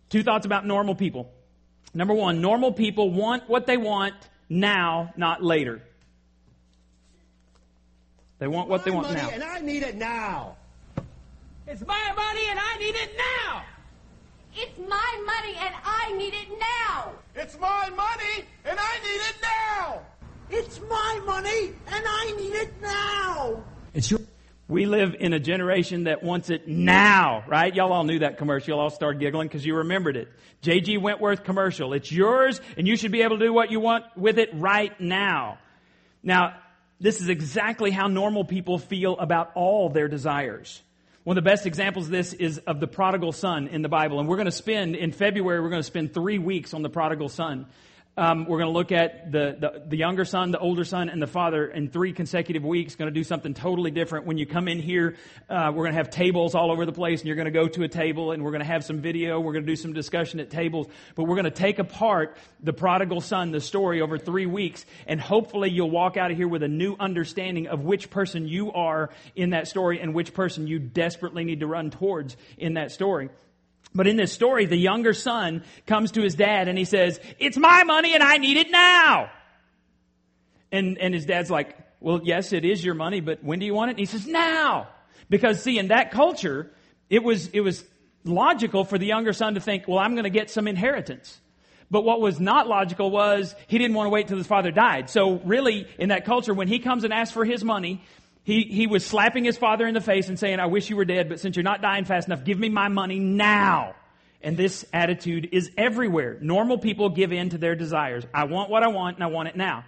Two 0.10 0.24
thoughts 0.24 0.46
about 0.46 0.66
normal 0.66 0.96
people. 0.96 1.32
Number 1.94 2.14
one, 2.14 2.42
normal 2.42 2.74
people 2.74 3.10
want 3.10 3.48
what 3.48 3.66
they 3.66 3.78
want 3.78 4.16
now, 4.50 5.14
not 5.16 5.42
later. 5.42 5.82
They 8.40 8.48
want 8.48 8.68
what 8.68 8.84
they 8.84 8.92
want 8.92 9.14
now. 9.14 9.30
And 9.30 9.44
I 9.44 9.60
need 9.60 9.84
it 9.84 9.96
now. 9.96 10.58
It's 11.68 11.82
my 11.86 12.14
money 12.16 12.46
and 12.50 12.60
I 12.60 12.78
need 12.78 12.96
it 12.96 13.18
now. 13.18 13.64
It's 14.54 14.78
my 14.78 15.24
money 15.26 15.56
and 15.58 15.74
I 15.84 16.14
need 16.18 16.34
it 16.34 16.50
now. 16.60 17.14
It's 17.38 17.60
my 17.60 17.90
money, 17.90 18.46
and 18.64 18.80
I 18.80 18.98
need 19.04 19.22
it 19.30 19.36
now. 19.42 20.02
It's 20.50 20.80
my 20.82 21.22
money 21.26 21.74
and 21.88 22.06
I 22.08 22.34
need 22.38 22.54
it 22.54 22.82
now. 22.82 23.64
It's 23.94 24.12
your. 24.12 24.20
We 24.68 24.88
live 24.88 25.16
in 25.20 25.34
a 25.34 25.40
generation 25.40 26.06
that 26.06 26.24
wants 26.24 26.50
it 26.50 26.68
now, 26.68 27.44
right? 27.48 27.74
Y'all 27.74 27.94
all 27.94 28.04
knew 28.04 28.20
that 28.20 28.40
commercial. 28.40 28.70
Y'all 28.70 28.80
all 28.80 28.90
started 28.90 29.20
giggling 29.20 29.48
because 29.48 29.64
you 29.64 29.76
remembered 29.76 30.18
it. 30.18 30.28
J.G. 30.62 30.98
Wentworth 30.98 31.44
commercial. 31.44 31.94
It's 31.94 32.12
yours 32.12 32.60
and 32.76 32.88
you 32.88 32.98
should 32.98 33.12
be 33.12 33.22
able 33.22 33.38
to 33.38 33.46
do 33.46 33.54
what 33.54 33.70
you 33.70 33.80
want 33.80 34.06
with 34.18 34.40
it 34.40 34.50
right 34.54 35.00
now. 35.00 35.60
Now, 36.24 36.56
this 37.00 37.22
is 37.22 37.30
exactly 37.30 37.92
how 37.92 38.08
normal 38.08 38.44
people 38.44 38.80
feel 38.80 39.18
about 39.20 39.52
all 39.54 39.90
their 39.90 40.08
desires. 40.08 40.82
One 41.24 41.38
of 41.38 41.44
the 41.44 41.50
best 41.50 41.66
examples 41.66 42.06
of 42.06 42.12
this 42.12 42.34
is 42.34 42.60
of 42.60 42.80
the 42.80 42.88
prodigal 42.88 43.32
son 43.32 43.68
in 43.68 43.82
the 43.82 43.90
Bible. 43.90 44.20
And 44.20 44.30
we're 44.30 44.38
going 44.38 44.46
to 44.46 44.52
spend, 44.52 44.96
in 44.96 45.12
February, 45.12 45.60
we're 45.60 45.70
going 45.70 45.82
to 45.82 45.84
spend 45.84 46.14
three 46.14 46.38
weeks 46.38 46.74
on 46.74 46.82
the 46.82 46.90
prodigal 46.90 47.30
son. 47.30 47.68
Um, 48.18 48.46
we're 48.46 48.60
going 48.60 48.72
to 48.72 48.78
look 48.78 48.94
at 48.94 49.30
the, 49.30 49.58
the, 49.60 49.84
the 49.88 49.98
younger 49.98 50.24
son, 50.24 50.52
the 50.52 50.60
older 50.60 50.86
son, 50.86 51.10
and 51.10 51.22
the 51.22 51.28
father 51.28 51.68
in 51.68 51.90
three 51.90 52.14
consecutive 52.14 52.64
weeks. 52.64 52.96
Going 52.96 53.14
to 53.14 53.14
do 53.14 53.26
something 53.26 53.54
totally 53.54 53.92
different. 53.92 54.26
When 54.26 54.38
you 54.38 54.46
come 54.46 54.70
in 54.70 54.80
here, 54.80 55.18
uh, 55.50 55.74
we're 55.76 55.84
going 55.84 55.92
to 55.92 55.98
have 55.98 56.12
tables 56.12 56.56
all 56.56 56.72
over 56.72 56.86
the 56.86 56.94
place, 56.94 57.20
and 57.20 57.28
you're 57.28 57.36
going 57.36 57.46
to 57.46 57.52
go 57.52 57.68
to 57.68 57.84
a 57.84 57.90
table, 57.90 58.32
and 58.32 58.42
we're 58.42 58.52
going 58.52 58.62
to 58.62 58.68
have 58.68 58.86
some 58.86 59.02
video. 59.02 59.42
We're 59.42 59.52
going 59.52 59.66
to 59.66 59.72
do 59.72 59.76
some 59.76 59.92
discussion 59.92 60.40
at 60.40 60.50
tables, 60.50 60.88
but 61.16 61.24
we're 61.26 61.36
going 61.36 61.44
to 61.44 61.52
take 61.52 61.78
apart 61.78 62.38
the 62.62 62.72
prodigal 62.72 63.20
son, 63.20 63.52
the 63.52 63.60
story, 63.60 64.00
over 64.00 64.18
three 64.18 64.46
weeks, 64.46 64.86
and 65.08 65.20
hopefully 65.20 65.70
you'll 65.70 65.92
walk 65.92 66.16
out 66.16 66.32
of 66.32 66.38
here 66.38 66.48
with 66.48 66.64
a 66.64 66.70
new 66.70 66.96
understanding 66.98 67.68
of 67.68 67.84
which 67.84 68.10
person 68.10 68.48
you 68.48 68.72
are 68.72 69.10
in 69.36 69.50
that 69.50 69.68
story 69.68 70.00
and 70.00 70.14
which 70.14 70.34
person 70.34 70.68
you 70.68 70.80
desperately 70.80 71.44
need 71.44 71.60
to 71.60 71.68
run 71.68 71.90
towards 71.90 72.38
in 72.58 72.76
that 72.76 72.94
story. 72.94 73.30
But 73.96 74.08
in 74.08 74.18
this 74.18 74.34
story, 74.34 74.66
the 74.66 74.76
younger 74.76 75.14
son 75.14 75.64
comes 75.88 76.12
to 76.12 76.22
his 76.22 76.36
dad 76.36 76.68
and 76.68 76.78
he 76.78 76.84
says, 76.84 77.20
it's 77.40 77.58
my 77.58 77.86
money 77.86 78.14
and 78.14 78.22
I 78.22 78.38
need 78.38 78.58
it 78.58 78.70
now. 78.70 79.32
And, 80.72 80.98
and 80.98 81.14
his 81.14 81.26
dad's 81.26 81.50
like, 81.50 81.78
well, 82.02 82.20
yes, 82.22 82.52
it 82.52 82.66
is 82.66 82.84
your 82.84 82.94
money, 82.94 83.22
but 83.22 83.42
when 83.42 83.60
do 83.60 83.66
you 83.66 83.74
want 83.74 83.90
it? 83.90 83.94
And 83.94 84.00
he 84.00 84.06
says, 84.06 84.28
now. 84.28 84.90
Because 85.30 85.64
see, 85.64 85.80
in 85.80 85.88
that 85.88 86.12
culture, 86.12 86.70
it 87.10 87.24
was, 87.24 87.48
it 87.48 87.62
was 87.62 87.86
logical 88.26 88.84
for 88.84 88.98
the 88.98 89.06
younger 89.06 89.32
son 89.32 89.56
to 89.56 89.62
think, 89.62 89.88
well, 89.88 90.00
I'm 90.00 90.12
going 90.12 90.26
to 90.26 90.30
get 90.30 90.50
some 90.50 90.68
inheritance. 90.68 91.40
But 91.90 92.04
what 92.04 92.20
was 92.20 92.40
not 92.40 92.68
logical 92.68 93.10
was 93.10 93.56
he 93.68 93.78
didn't 93.78 93.96
want 93.96 94.08
to 94.08 94.10
wait 94.10 94.28
till 94.28 94.38
his 94.38 94.48
father 94.48 94.72
died. 94.72 95.10
So 95.10 95.40
really, 95.46 95.88
in 95.98 96.10
that 96.10 96.26
culture, 96.26 96.54
when 96.54 96.68
he 96.68 96.80
comes 96.80 97.06
and 97.06 97.14
asks 97.14 97.34
for 97.34 97.46
his 97.46 97.64
money, 97.64 98.04
he, 98.46 98.62
he 98.62 98.86
was 98.86 99.04
slapping 99.04 99.44
his 99.44 99.58
father 99.58 99.88
in 99.88 99.96
the 99.96 100.02
face 100.02 100.30
and 100.30 100.38
saying, 100.38 100.60
I 100.60 100.68
wish 100.68 100.92
you 100.92 100.96
were 100.96 101.06
dead, 101.06 101.30
but 101.30 101.40
since 101.40 101.56
you're 101.56 101.64
not 101.64 101.82
dying 101.82 102.06
fast 102.06 102.28
enough, 102.28 102.44
give 102.46 102.60
me 102.60 102.70
my 102.70 102.90
money 102.90 103.18
now. 103.18 103.96
And 104.44 104.56
this 104.56 104.86
attitude 104.94 105.50
is 105.52 105.72
everywhere. 105.76 106.38
Normal 106.40 106.78
people 106.78 107.10
give 107.10 107.34
in 107.34 107.50
to 107.50 107.58
their 107.58 107.74
desires. 107.74 108.24
I 108.32 108.44
want 108.44 108.70
what 108.70 108.84
I 108.84 108.90
want 108.90 109.18
and 109.18 109.24
I 109.24 109.28
want 109.28 109.50
it 109.50 109.56
now. 109.56 109.84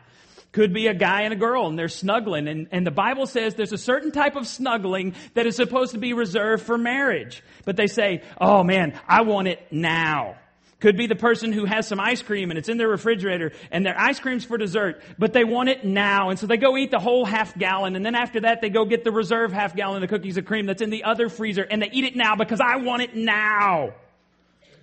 Could 0.53 0.73
be 0.73 0.87
a 0.87 0.95
guy 0.95 1.21
and 1.21 1.33
a 1.33 1.35
girl 1.35 1.67
and 1.67 1.77
they're 1.77 1.87
snuggling 1.87 2.47
and, 2.47 2.67
and 2.71 2.87
the 2.87 2.89
Bible 2.89 3.27
says 3.27 3.53
there's 3.53 3.73
a 3.73 3.77
certain 3.77 4.11
type 4.11 4.35
of 4.35 4.47
snuggling 4.47 5.13
that 5.35 5.45
is 5.45 5.55
supposed 5.55 5.91
to 5.91 5.99
be 5.99 6.13
reserved 6.13 6.63
for 6.63 6.79
marriage. 6.79 7.43
But 7.63 7.75
they 7.75 7.85
say, 7.85 8.23
oh 8.41 8.63
man, 8.63 8.99
I 9.07 9.21
want 9.21 9.49
it 9.49 9.59
now. 9.69 10.37
Could 10.79 10.95
be 10.95 11.07
the 11.07 11.15
person 11.15 11.51
who 11.51 11.65
has 11.65 11.87
some 11.87 11.99
ice 11.99 12.21
cream 12.21 12.51
and 12.51 12.57
it's 12.57 12.69
in 12.69 12.77
their 12.77 12.87
refrigerator 12.87 13.51
and 13.71 13.83
their 13.83 13.99
ice 13.99 14.19
cream's 14.19 14.45
for 14.45 14.59
dessert, 14.59 15.01
but 15.17 15.33
they 15.33 15.43
want 15.43 15.69
it 15.69 15.83
now. 15.83 16.29
And 16.29 16.37
so 16.37 16.45
they 16.45 16.57
go 16.57 16.77
eat 16.77 16.91
the 16.91 16.99
whole 16.99 17.25
half 17.25 17.57
gallon 17.57 17.95
and 17.95 18.05
then 18.05 18.13
after 18.13 18.41
that 18.41 18.61
they 18.61 18.69
go 18.69 18.85
get 18.85 19.03
the 19.03 19.11
reserve 19.11 19.51
half 19.51 19.75
gallon 19.75 20.03
of 20.03 20.09
cookies 20.09 20.37
of 20.37 20.45
cream 20.45 20.67
that's 20.67 20.83
in 20.83 20.91
the 20.91 21.03
other 21.03 21.29
freezer 21.29 21.63
and 21.63 21.81
they 21.81 21.89
eat 21.91 22.05
it 22.05 22.15
now 22.15 22.35
because 22.35 22.61
I 22.61 22.75
want 22.75 23.01
it 23.01 23.15
now. 23.15 23.93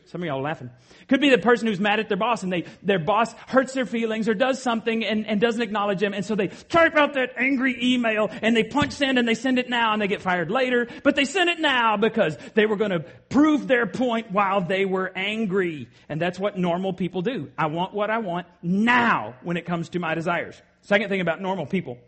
Some 0.07 0.23
of 0.23 0.27
y'all 0.27 0.43
laughing. 0.43 0.71
Could 1.09 1.21
be 1.21 1.31
the 1.31 1.39
person 1.39 1.67
who's 1.67 1.81
mad 1.81 1.99
at 1.99 2.09
their 2.09 2.17
boss 2.17 2.43
and 2.43 2.53
they, 2.53 2.65
their 2.83 2.99
boss 2.99 3.33
hurts 3.47 3.73
their 3.73 3.87
feelings 3.87 4.29
or 4.29 4.35
does 4.35 4.63
something 4.63 5.05
and, 5.05 5.27
and 5.27 5.41
doesn't 5.41 5.63
acknowledge 5.63 6.01
them. 6.01 6.13
And 6.13 6.25
so 6.25 6.35
they 6.35 6.49
type 6.49 6.95
out 6.95 7.15
that 7.15 7.31
angry 7.37 7.77
email 7.83 8.29
and 8.43 8.57
they 8.57 8.65
punch 8.65 8.93
send 8.93 9.19
and 9.19 9.27
they 9.27 9.35
send 9.35 9.59
it 9.59 9.71
now 9.71 9.93
and 9.93 10.03
they 10.03 10.09
get 10.09 10.21
fired 10.21 10.51
later. 10.51 10.89
But 11.03 11.17
they 11.17 11.25
send 11.25 11.49
it 11.49 11.59
now 11.59 11.97
because 11.97 12.37
they 12.55 12.67
were 12.67 12.77
going 12.77 12.91
to 12.91 13.01
prove 13.29 13.67
their 13.67 13.87
point 13.87 14.31
while 14.31 14.61
they 14.61 14.85
were 14.85 15.11
angry. 15.17 15.89
And 16.09 16.21
that's 16.21 16.39
what 16.39 16.59
normal 16.59 16.93
people 16.93 17.23
do. 17.23 17.51
I 17.57 17.67
want 17.67 17.95
what 17.95 18.11
I 18.11 18.19
want 18.19 18.47
now 18.63 19.37
when 19.43 19.57
it 19.57 19.65
comes 19.65 19.89
to 19.91 19.99
my 19.99 20.15
desires. 20.15 20.61
Second 20.83 21.09
thing 21.09 21.23
about 21.23 21.41
normal 21.41 21.67
people. 21.67 21.99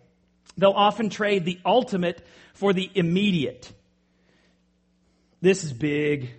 They'll 0.58 0.70
often 0.72 1.10
trade 1.10 1.44
the 1.44 1.58
ultimate 1.64 2.24
for 2.54 2.72
the 2.72 2.90
immediate. 2.94 3.72
This 5.40 5.64
is 5.64 5.72
big. 5.72 6.30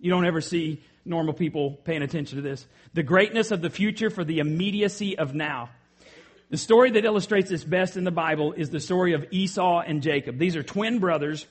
You 0.00 0.10
don't 0.10 0.26
ever 0.26 0.40
see 0.40 0.82
normal 1.04 1.34
people 1.34 1.72
paying 1.84 2.02
attention 2.02 2.36
to 2.36 2.42
this. 2.42 2.66
The 2.94 3.02
greatness 3.02 3.50
of 3.50 3.62
the 3.62 3.70
future 3.70 4.10
for 4.10 4.24
the 4.24 4.38
immediacy 4.38 5.18
of 5.18 5.34
now. 5.34 5.70
The 6.50 6.56
story 6.56 6.90
that 6.92 7.04
illustrates 7.04 7.48
this 7.48 7.62
best 7.62 7.96
in 7.96 8.04
the 8.04 8.10
Bible 8.10 8.52
is 8.52 8.70
the 8.70 8.80
story 8.80 9.12
of 9.12 9.24
Esau 9.30 9.80
and 9.80 10.02
Jacob. 10.02 10.38
These 10.38 10.56
are 10.56 10.62
twin 10.62 10.98
brothers. 10.98 11.46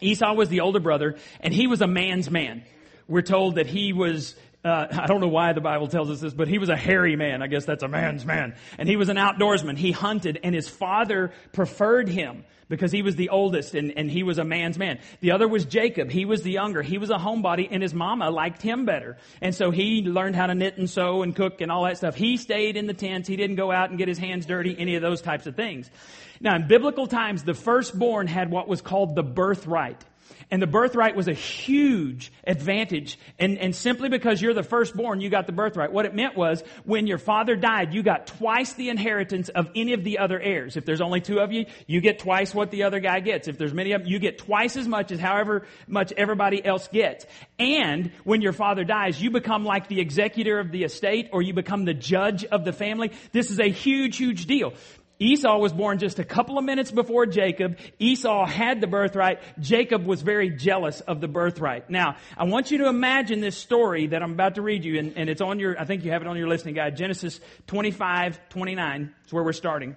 Esau 0.00 0.34
was 0.34 0.50
the 0.50 0.60
older 0.60 0.80
brother, 0.80 1.16
and 1.40 1.54
he 1.54 1.66
was 1.66 1.80
a 1.80 1.86
man's 1.86 2.30
man. 2.30 2.62
We're 3.08 3.22
told 3.22 3.54
that 3.54 3.66
he 3.66 3.92
was 3.92 4.36
uh, 4.66 4.88
I 5.02 5.06
don't 5.06 5.20
know 5.20 5.28
why 5.28 5.52
the 5.52 5.60
Bible 5.60 5.88
tells 5.88 6.10
us 6.10 6.20
this, 6.20 6.34
but 6.34 6.48
he 6.48 6.58
was 6.58 6.68
a 6.68 6.76
hairy 6.76 7.16
man. 7.16 7.42
I 7.42 7.46
guess 7.46 7.64
that's 7.64 7.82
a 7.82 7.88
man's 7.88 8.24
man. 8.24 8.54
And 8.78 8.88
he 8.88 8.96
was 8.96 9.08
an 9.08 9.16
outdoorsman. 9.16 9.76
He 9.76 9.92
hunted, 9.92 10.40
and 10.42 10.54
his 10.54 10.68
father 10.68 11.32
preferred 11.52 12.08
him 12.08 12.44
because 12.68 12.90
he 12.90 13.02
was 13.02 13.14
the 13.14 13.28
oldest 13.28 13.74
and, 13.74 13.92
and 13.96 14.10
he 14.10 14.22
was 14.22 14.38
a 14.38 14.44
man's 14.44 14.76
man. 14.76 14.98
The 15.20 15.32
other 15.32 15.46
was 15.46 15.64
Jacob. 15.64 16.10
He 16.10 16.24
was 16.24 16.42
the 16.42 16.50
younger. 16.50 16.82
He 16.82 16.98
was 16.98 17.10
a 17.10 17.16
homebody, 17.16 17.68
and 17.70 17.82
his 17.82 17.94
mama 17.94 18.30
liked 18.30 18.60
him 18.60 18.84
better. 18.84 19.16
And 19.40 19.54
so 19.54 19.70
he 19.70 20.02
learned 20.02 20.36
how 20.36 20.46
to 20.46 20.54
knit 20.54 20.76
and 20.76 20.90
sew 20.90 21.22
and 21.22 21.34
cook 21.34 21.60
and 21.60 21.70
all 21.70 21.84
that 21.84 21.98
stuff. 21.98 22.16
He 22.16 22.36
stayed 22.36 22.76
in 22.76 22.86
the 22.86 22.94
tents. 22.94 23.28
He 23.28 23.36
didn't 23.36 23.56
go 23.56 23.70
out 23.70 23.90
and 23.90 23.98
get 23.98 24.08
his 24.08 24.18
hands 24.18 24.46
dirty, 24.46 24.74
any 24.78 24.96
of 24.96 25.02
those 25.02 25.20
types 25.22 25.46
of 25.46 25.54
things. 25.54 25.90
Now, 26.40 26.56
in 26.56 26.66
biblical 26.66 27.06
times, 27.06 27.44
the 27.44 27.54
firstborn 27.54 28.26
had 28.26 28.50
what 28.50 28.68
was 28.68 28.82
called 28.82 29.14
the 29.14 29.22
birthright. 29.22 30.04
And 30.50 30.62
the 30.62 30.66
birthright 30.66 31.16
was 31.16 31.28
a 31.28 31.32
huge 31.32 32.32
advantage. 32.46 33.18
And, 33.38 33.58
and 33.58 33.74
simply 33.74 34.08
because 34.08 34.40
you're 34.40 34.54
the 34.54 34.62
firstborn, 34.62 35.20
you 35.20 35.28
got 35.30 35.46
the 35.46 35.52
birthright. 35.52 35.92
What 35.92 36.06
it 36.06 36.14
meant 36.14 36.36
was 36.36 36.62
when 36.84 37.06
your 37.06 37.18
father 37.18 37.56
died, 37.56 37.94
you 37.94 38.02
got 38.02 38.26
twice 38.26 38.74
the 38.74 38.88
inheritance 38.88 39.48
of 39.48 39.68
any 39.74 39.92
of 39.92 40.04
the 40.04 40.18
other 40.18 40.40
heirs. 40.40 40.76
If 40.76 40.84
there's 40.84 41.00
only 41.00 41.20
two 41.20 41.40
of 41.40 41.52
you, 41.52 41.66
you 41.86 42.00
get 42.00 42.18
twice 42.18 42.54
what 42.54 42.70
the 42.70 42.84
other 42.84 43.00
guy 43.00 43.20
gets. 43.20 43.48
If 43.48 43.58
there's 43.58 43.74
many 43.74 43.92
of 43.92 44.02
them, 44.02 44.10
you 44.10 44.18
get 44.18 44.38
twice 44.38 44.76
as 44.76 44.86
much 44.86 45.10
as 45.12 45.20
however 45.20 45.66
much 45.86 46.12
everybody 46.16 46.64
else 46.64 46.88
gets. 46.88 47.26
And 47.58 48.12
when 48.24 48.42
your 48.42 48.52
father 48.52 48.84
dies, 48.84 49.20
you 49.20 49.30
become 49.30 49.64
like 49.64 49.88
the 49.88 50.00
executor 50.00 50.58
of 50.58 50.70
the 50.70 50.84
estate 50.84 51.30
or 51.32 51.42
you 51.42 51.54
become 51.54 51.84
the 51.84 51.94
judge 51.94 52.44
of 52.44 52.64
the 52.64 52.72
family. 52.72 53.12
This 53.32 53.50
is 53.50 53.58
a 53.58 53.68
huge, 53.68 54.16
huge 54.16 54.46
deal. 54.46 54.74
Esau 55.18 55.58
was 55.58 55.72
born 55.72 55.98
just 55.98 56.18
a 56.18 56.24
couple 56.24 56.58
of 56.58 56.64
minutes 56.64 56.90
before 56.90 57.26
Jacob. 57.26 57.78
Esau 57.98 58.46
had 58.46 58.80
the 58.80 58.86
birthright. 58.86 59.40
Jacob 59.58 60.04
was 60.04 60.22
very 60.22 60.50
jealous 60.50 61.00
of 61.00 61.20
the 61.20 61.28
birthright. 61.28 61.88
Now, 61.88 62.16
I 62.36 62.44
want 62.44 62.70
you 62.70 62.78
to 62.78 62.88
imagine 62.88 63.40
this 63.40 63.56
story 63.56 64.08
that 64.08 64.22
I'm 64.22 64.32
about 64.32 64.56
to 64.56 64.62
read 64.62 64.84
you, 64.84 64.98
and, 64.98 65.16
and 65.16 65.30
it's 65.30 65.40
on 65.40 65.58
your, 65.58 65.80
I 65.80 65.84
think 65.84 66.04
you 66.04 66.10
have 66.12 66.22
it 66.22 66.28
on 66.28 66.36
your 66.36 66.48
listening 66.48 66.74
guide, 66.74 66.96
Genesis 66.96 67.40
25, 67.66 68.48
29. 68.50 69.14
It's 69.24 69.32
where 69.32 69.42
we're 69.42 69.52
starting. 69.52 69.96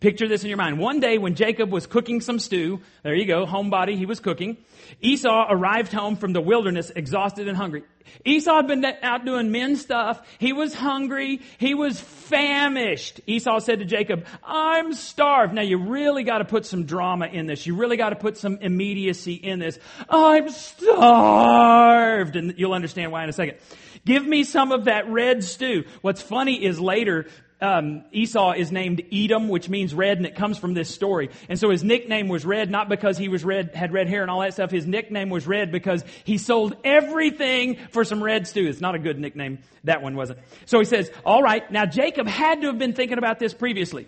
Picture 0.00 0.28
this 0.28 0.42
in 0.42 0.48
your 0.48 0.58
mind. 0.58 0.78
One 0.78 1.00
day 1.00 1.16
when 1.18 1.34
Jacob 1.34 1.72
was 1.72 1.86
cooking 1.86 2.20
some 2.20 2.38
stew, 2.38 2.80
there 3.02 3.14
you 3.14 3.26
go, 3.26 3.46
homebody, 3.46 3.96
he 3.96 4.06
was 4.06 4.20
cooking. 4.20 4.58
Esau 5.00 5.46
arrived 5.48 5.92
home 5.92 6.16
from 6.16 6.32
the 6.32 6.40
wilderness 6.40 6.90
exhausted 6.94 7.48
and 7.48 7.56
hungry. 7.56 7.82
Esau 8.24 8.56
had 8.56 8.66
been 8.66 8.84
out 9.02 9.24
doing 9.24 9.50
men 9.50 9.76
stuff. 9.76 10.20
He 10.38 10.52
was 10.52 10.74
hungry. 10.74 11.40
He 11.58 11.74
was 11.74 12.00
famished. 12.00 13.20
Esau 13.26 13.58
said 13.58 13.80
to 13.80 13.84
Jacob, 13.84 14.26
I'm 14.44 14.92
starved. 14.92 15.54
Now 15.54 15.62
you 15.62 15.78
really 15.78 16.22
got 16.22 16.38
to 16.38 16.44
put 16.44 16.66
some 16.66 16.84
drama 16.84 17.26
in 17.26 17.46
this. 17.46 17.66
You 17.66 17.74
really 17.74 17.96
got 17.96 18.10
to 18.10 18.16
put 18.16 18.36
some 18.36 18.58
immediacy 18.60 19.34
in 19.34 19.58
this. 19.58 19.78
I'm 20.08 20.48
starved. 20.50 22.36
And 22.36 22.54
you'll 22.56 22.74
understand 22.74 23.12
why 23.12 23.24
in 23.24 23.28
a 23.28 23.32
second. 23.32 23.58
Give 24.04 24.24
me 24.24 24.44
some 24.44 24.72
of 24.72 24.84
that 24.84 25.08
red 25.08 25.42
stew. 25.42 25.84
What's 26.00 26.22
funny 26.22 26.64
is 26.64 26.78
later, 26.78 27.26
um, 27.60 28.04
Esau 28.12 28.52
is 28.52 28.70
named 28.70 29.02
Edom, 29.12 29.48
which 29.48 29.68
means 29.68 29.94
red, 29.94 30.18
and 30.18 30.26
it 30.26 30.34
comes 30.34 30.58
from 30.58 30.74
this 30.74 30.92
story. 30.94 31.30
And 31.48 31.58
so 31.58 31.70
his 31.70 31.82
nickname 31.82 32.28
was 32.28 32.44
red, 32.44 32.70
not 32.70 32.88
because 32.88 33.16
he 33.16 33.28
was 33.28 33.44
red, 33.44 33.74
had 33.74 33.92
red 33.92 34.08
hair 34.08 34.22
and 34.22 34.30
all 34.30 34.40
that 34.40 34.52
stuff. 34.52 34.70
His 34.70 34.86
nickname 34.86 35.30
was 35.30 35.46
red 35.46 35.72
because 35.72 36.04
he 36.24 36.36
sold 36.36 36.76
everything 36.84 37.78
for 37.92 38.04
some 38.04 38.22
red 38.22 38.46
stew. 38.46 38.66
It's 38.66 38.80
not 38.80 38.94
a 38.94 38.98
good 38.98 39.18
nickname. 39.18 39.60
That 39.84 40.02
one 40.02 40.16
wasn't. 40.16 40.40
So 40.66 40.78
he 40.78 40.84
says, 40.84 41.10
all 41.24 41.42
right, 41.42 41.70
now 41.70 41.86
Jacob 41.86 42.26
had 42.26 42.60
to 42.60 42.66
have 42.68 42.78
been 42.78 42.92
thinking 42.92 43.18
about 43.18 43.38
this 43.38 43.54
previously 43.54 44.06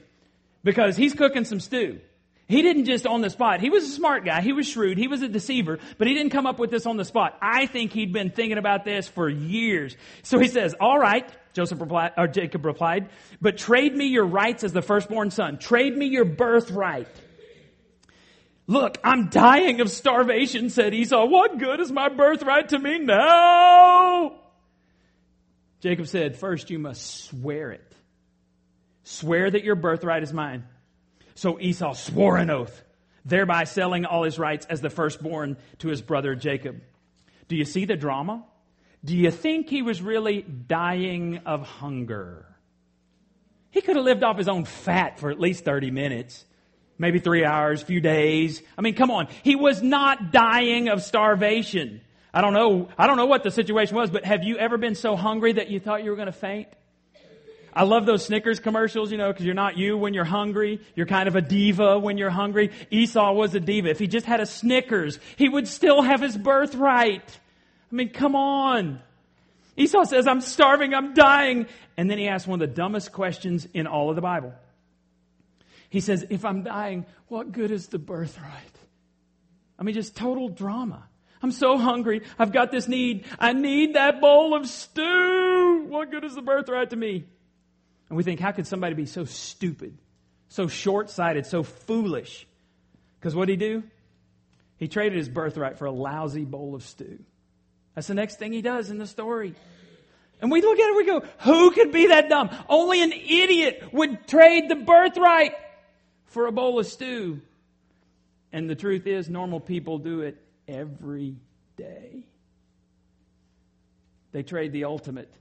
because 0.62 0.96
he's 0.96 1.14
cooking 1.14 1.44
some 1.44 1.60
stew. 1.60 2.00
He 2.48 2.62
didn't 2.62 2.86
just 2.86 3.06
on 3.06 3.20
the 3.20 3.28
spot. 3.28 3.60
He 3.60 3.68
was 3.68 3.84
a 3.84 3.88
smart 3.88 4.24
guy. 4.24 4.40
He 4.40 4.54
was 4.54 4.66
shrewd. 4.66 4.96
He 4.96 5.06
was 5.06 5.20
a 5.20 5.28
deceiver, 5.28 5.78
but 5.98 6.06
he 6.06 6.14
didn't 6.14 6.32
come 6.32 6.46
up 6.46 6.58
with 6.58 6.70
this 6.70 6.86
on 6.86 6.96
the 6.96 7.04
spot. 7.04 7.36
I 7.42 7.66
think 7.66 7.92
he'd 7.92 8.12
been 8.12 8.30
thinking 8.30 8.56
about 8.56 8.86
this 8.86 9.06
for 9.06 9.28
years. 9.28 9.94
So 10.22 10.38
he 10.38 10.48
says, 10.48 10.74
all 10.80 10.98
right, 10.98 11.30
Joseph 11.58 11.80
replied, 11.80 12.12
or 12.16 12.28
Jacob 12.28 12.64
replied, 12.64 13.08
but 13.40 13.58
trade 13.58 13.92
me 13.92 14.06
your 14.06 14.24
rights 14.24 14.62
as 14.62 14.72
the 14.72 14.80
firstborn 14.80 15.32
son. 15.32 15.58
Trade 15.58 15.96
me 15.96 16.06
your 16.06 16.24
birthright. 16.24 17.08
Look, 18.68 18.96
I'm 19.02 19.28
dying 19.28 19.80
of 19.80 19.90
starvation, 19.90 20.70
said 20.70 20.94
Esau. 20.94 21.26
What 21.26 21.58
good 21.58 21.80
is 21.80 21.90
my 21.90 22.10
birthright 22.10 22.68
to 22.68 22.78
me 22.78 23.00
now? 23.00 24.38
Jacob 25.80 26.06
said, 26.06 26.36
first 26.36 26.70
you 26.70 26.78
must 26.78 27.24
swear 27.24 27.72
it. 27.72 27.92
Swear 29.02 29.50
that 29.50 29.64
your 29.64 29.74
birthright 29.74 30.22
is 30.22 30.32
mine. 30.32 30.62
So 31.34 31.58
Esau 31.58 31.94
swore 31.94 32.36
an 32.36 32.50
oath, 32.50 32.84
thereby 33.24 33.64
selling 33.64 34.04
all 34.04 34.22
his 34.22 34.38
rights 34.38 34.64
as 34.66 34.80
the 34.80 34.90
firstborn 34.90 35.56
to 35.78 35.88
his 35.88 36.02
brother 36.02 36.36
Jacob. 36.36 36.80
Do 37.48 37.56
you 37.56 37.64
see 37.64 37.84
the 37.84 37.96
drama? 37.96 38.44
Do 39.04 39.16
you 39.16 39.30
think 39.30 39.68
he 39.68 39.82
was 39.82 40.02
really 40.02 40.42
dying 40.42 41.40
of 41.46 41.62
hunger? 41.62 42.46
He 43.70 43.80
could 43.80 43.96
have 43.96 44.04
lived 44.04 44.24
off 44.24 44.38
his 44.38 44.48
own 44.48 44.64
fat 44.64 45.20
for 45.20 45.30
at 45.30 45.38
least 45.38 45.64
30 45.64 45.90
minutes, 45.90 46.44
maybe 46.98 47.18
three 47.18 47.44
hours, 47.44 47.82
a 47.82 47.86
few 47.86 48.00
days. 48.00 48.62
I 48.76 48.82
mean, 48.82 48.94
come 48.94 49.10
on. 49.10 49.28
He 49.42 49.56
was 49.56 49.82
not 49.82 50.32
dying 50.32 50.88
of 50.88 51.02
starvation. 51.02 52.00
I 52.32 52.40
don't 52.40 52.52
know, 52.52 52.88
I 52.98 53.06
don't 53.06 53.16
know 53.16 53.26
what 53.26 53.42
the 53.42 53.50
situation 53.50 53.96
was, 53.96 54.10
but 54.10 54.24
have 54.24 54.42
you 54.42 54.58
ever 54.58 54.78
been 54.78 54.94
so 54.94 55.16
hungry 55.16 55.54
that 55.54 55.68
you 55.68 55.80
thought 55.80 56.02
you 56.02 56.10
were 56.10 56.16
going 56.16 56.26
to 56.26 56.32
faint? 56.32 56.68
I 57.72 57.84
love 57.84 58.06
those 58.06 58.24
Snickers 58.24 58.58
commercials, 58.58 59.12
you 59.12 59.18
know, 59.18 59.30
because 59.30 59.44
you're 59.44 59.54
not 59.54 59.76
you 59.76 59.96
when 59.96 60.12
you're 60.12 60.24
hungry. 60.24 60.80
You're 60.96 61.06
kind 61.06 61.28
of 61.28 61.36
a 61.36 61.40
diva 61.40 61.98
when 61.98 62.18
you're 62.18 62.30
hungry. 62.30 62.72
Esau 62.90 63.32
was 63.32 63.54
a 63.54 63.60
diva. 63.60 63.88
If 63.88 63.98
he 63.98 64.08
just 64.08 64.26
had 64.26 64.40
a 64.40 64.46
Snickers, 64.46 65.18
he 65.36 65.48
would 65.48 65.68
still 65.68 66.02
have 66.02 66.20
his 66.20 66.36
birthright. 66.36 67.38
I 67.90 67.94
mean, 67.94 68.10
come 68.10 68.36
on. 68.36 69.00
Esau 69.76 70.04
says, 70.04 70.26
I'm 70.26 70.40
starving, 70.40 70.92
I'm 70.94 71.14
dying. 71.14 71.66
And 71.96 72.10
then 72.10 72.18
he 72.18 72.28
asks 72.28 72.46
one 72.46 72.60
of 72.60 72.68
the 72.68 72.74
dumbest 72.74 73.12
questions 73.12 73.66
in 73.72 73.86
all 73.86 74.10
of 74.10 74.16
the 74.16 74.22
Bible. 74.22 74.52
He 75.88 76.00
says, 76.00 76.26
If 76.28 76.44
I'm 76.44 76.62
dying, 76.62 77.06
what 77.28 77.52
good 77.52 77.70
is 77.70 77.88
the 77.88 77.98
birthright? 77.98 78.78
I 79.78 79.84
mean, 79.84 79.94
just 79.94 80.16
total 80.16 80.48
drama. 80.48 81.04
I'm 81.40 81.52
so 81.52 81.78
hungry. 81.78 82.22
I've 82.38 82.52
got 82.52 82.72
this 82.72 82.88
need. 82.88 83.24
I 83.38 83.52
need 83.52 83.94
that 83.94 84.20
bowl 84.20 84.54
of 84.56 84.66
stew. 84.66 85.86
What 85.88 86.10
good 86.10 86.24
is 86.24 86.34
the 86.34 86.42
birthright 86.42 86.90
to 86.90 86.96
me? 86.96 87.24
And 88.08 88.16
we 88.16 88.22
think, 88.24 88.40
how 88.40 88.50
could 88.50 88.66
somebody 88.66 88.94
be 88.94 89.06
so 89.06 89.24
stupid, 89.24 89.96
so 90.48 90.66
short 90.66 91.10
sighted, 91.10 91.46
so 91.46 91.62
foolish? 91.62 92.46
Because 93.20 93.34
what 93.36 93.46
did 93.46 93.60
he 93.60 93.68
do? 93.68 93.82
He 94.78 94.88
traded 94.88 95.18
his 95.18 95.28
birthright 95.28 95.78
for 95.78 95.86
a 95.86 95.92
lousy 95.92 96.44
bowl 96.44 96.74
of 96.74 96.82
stew. 96.82 97.18
That's 97.98 98.06
the 98.06 98.14
next 98.14 98.38
thing 98.38 98.52
he 98.52 98.62
does 98.62 98.90
in 98.90 98.98
the 98.98 99.08
story. 99.08 99.56
And 100.40 100.52
we 100.52 100.62
look 100.62 100.78
at 100.78 100.88
it, 100.88 100.96
we 100.96 101.04
go, 101.04 101.24
who 101.40 101.72
could 101.72 101.90
be 101.90 102.06
that 102.06 102.28
dumb? 102.28 102.48
Only 102.68 103.02
an 103.02 103.10
idiot 103.10 103.92
would 103.92 104.28
trade 104.28 104.68
the 104.68 104.76
birthright 104.76 105.54
for 106.26 106.46
a 106.46 106.52
bowl 106.52 106.78
of 106.78 106.86
stew. 106.86 107.40
And 108.52 108.70
the 108.70 108.76
truth 108.76 109.08
is, 109.08 109.28
normal 109.28 109.58
people 109.58 109.98
do 109.98 110.20
it 110.20 110.40
every 110.68 111.34
day. 111.76 112.22
They 114.30 114.44
trade 114.44 114.70
the 114.70 114.84
ultimate 114.84 115.34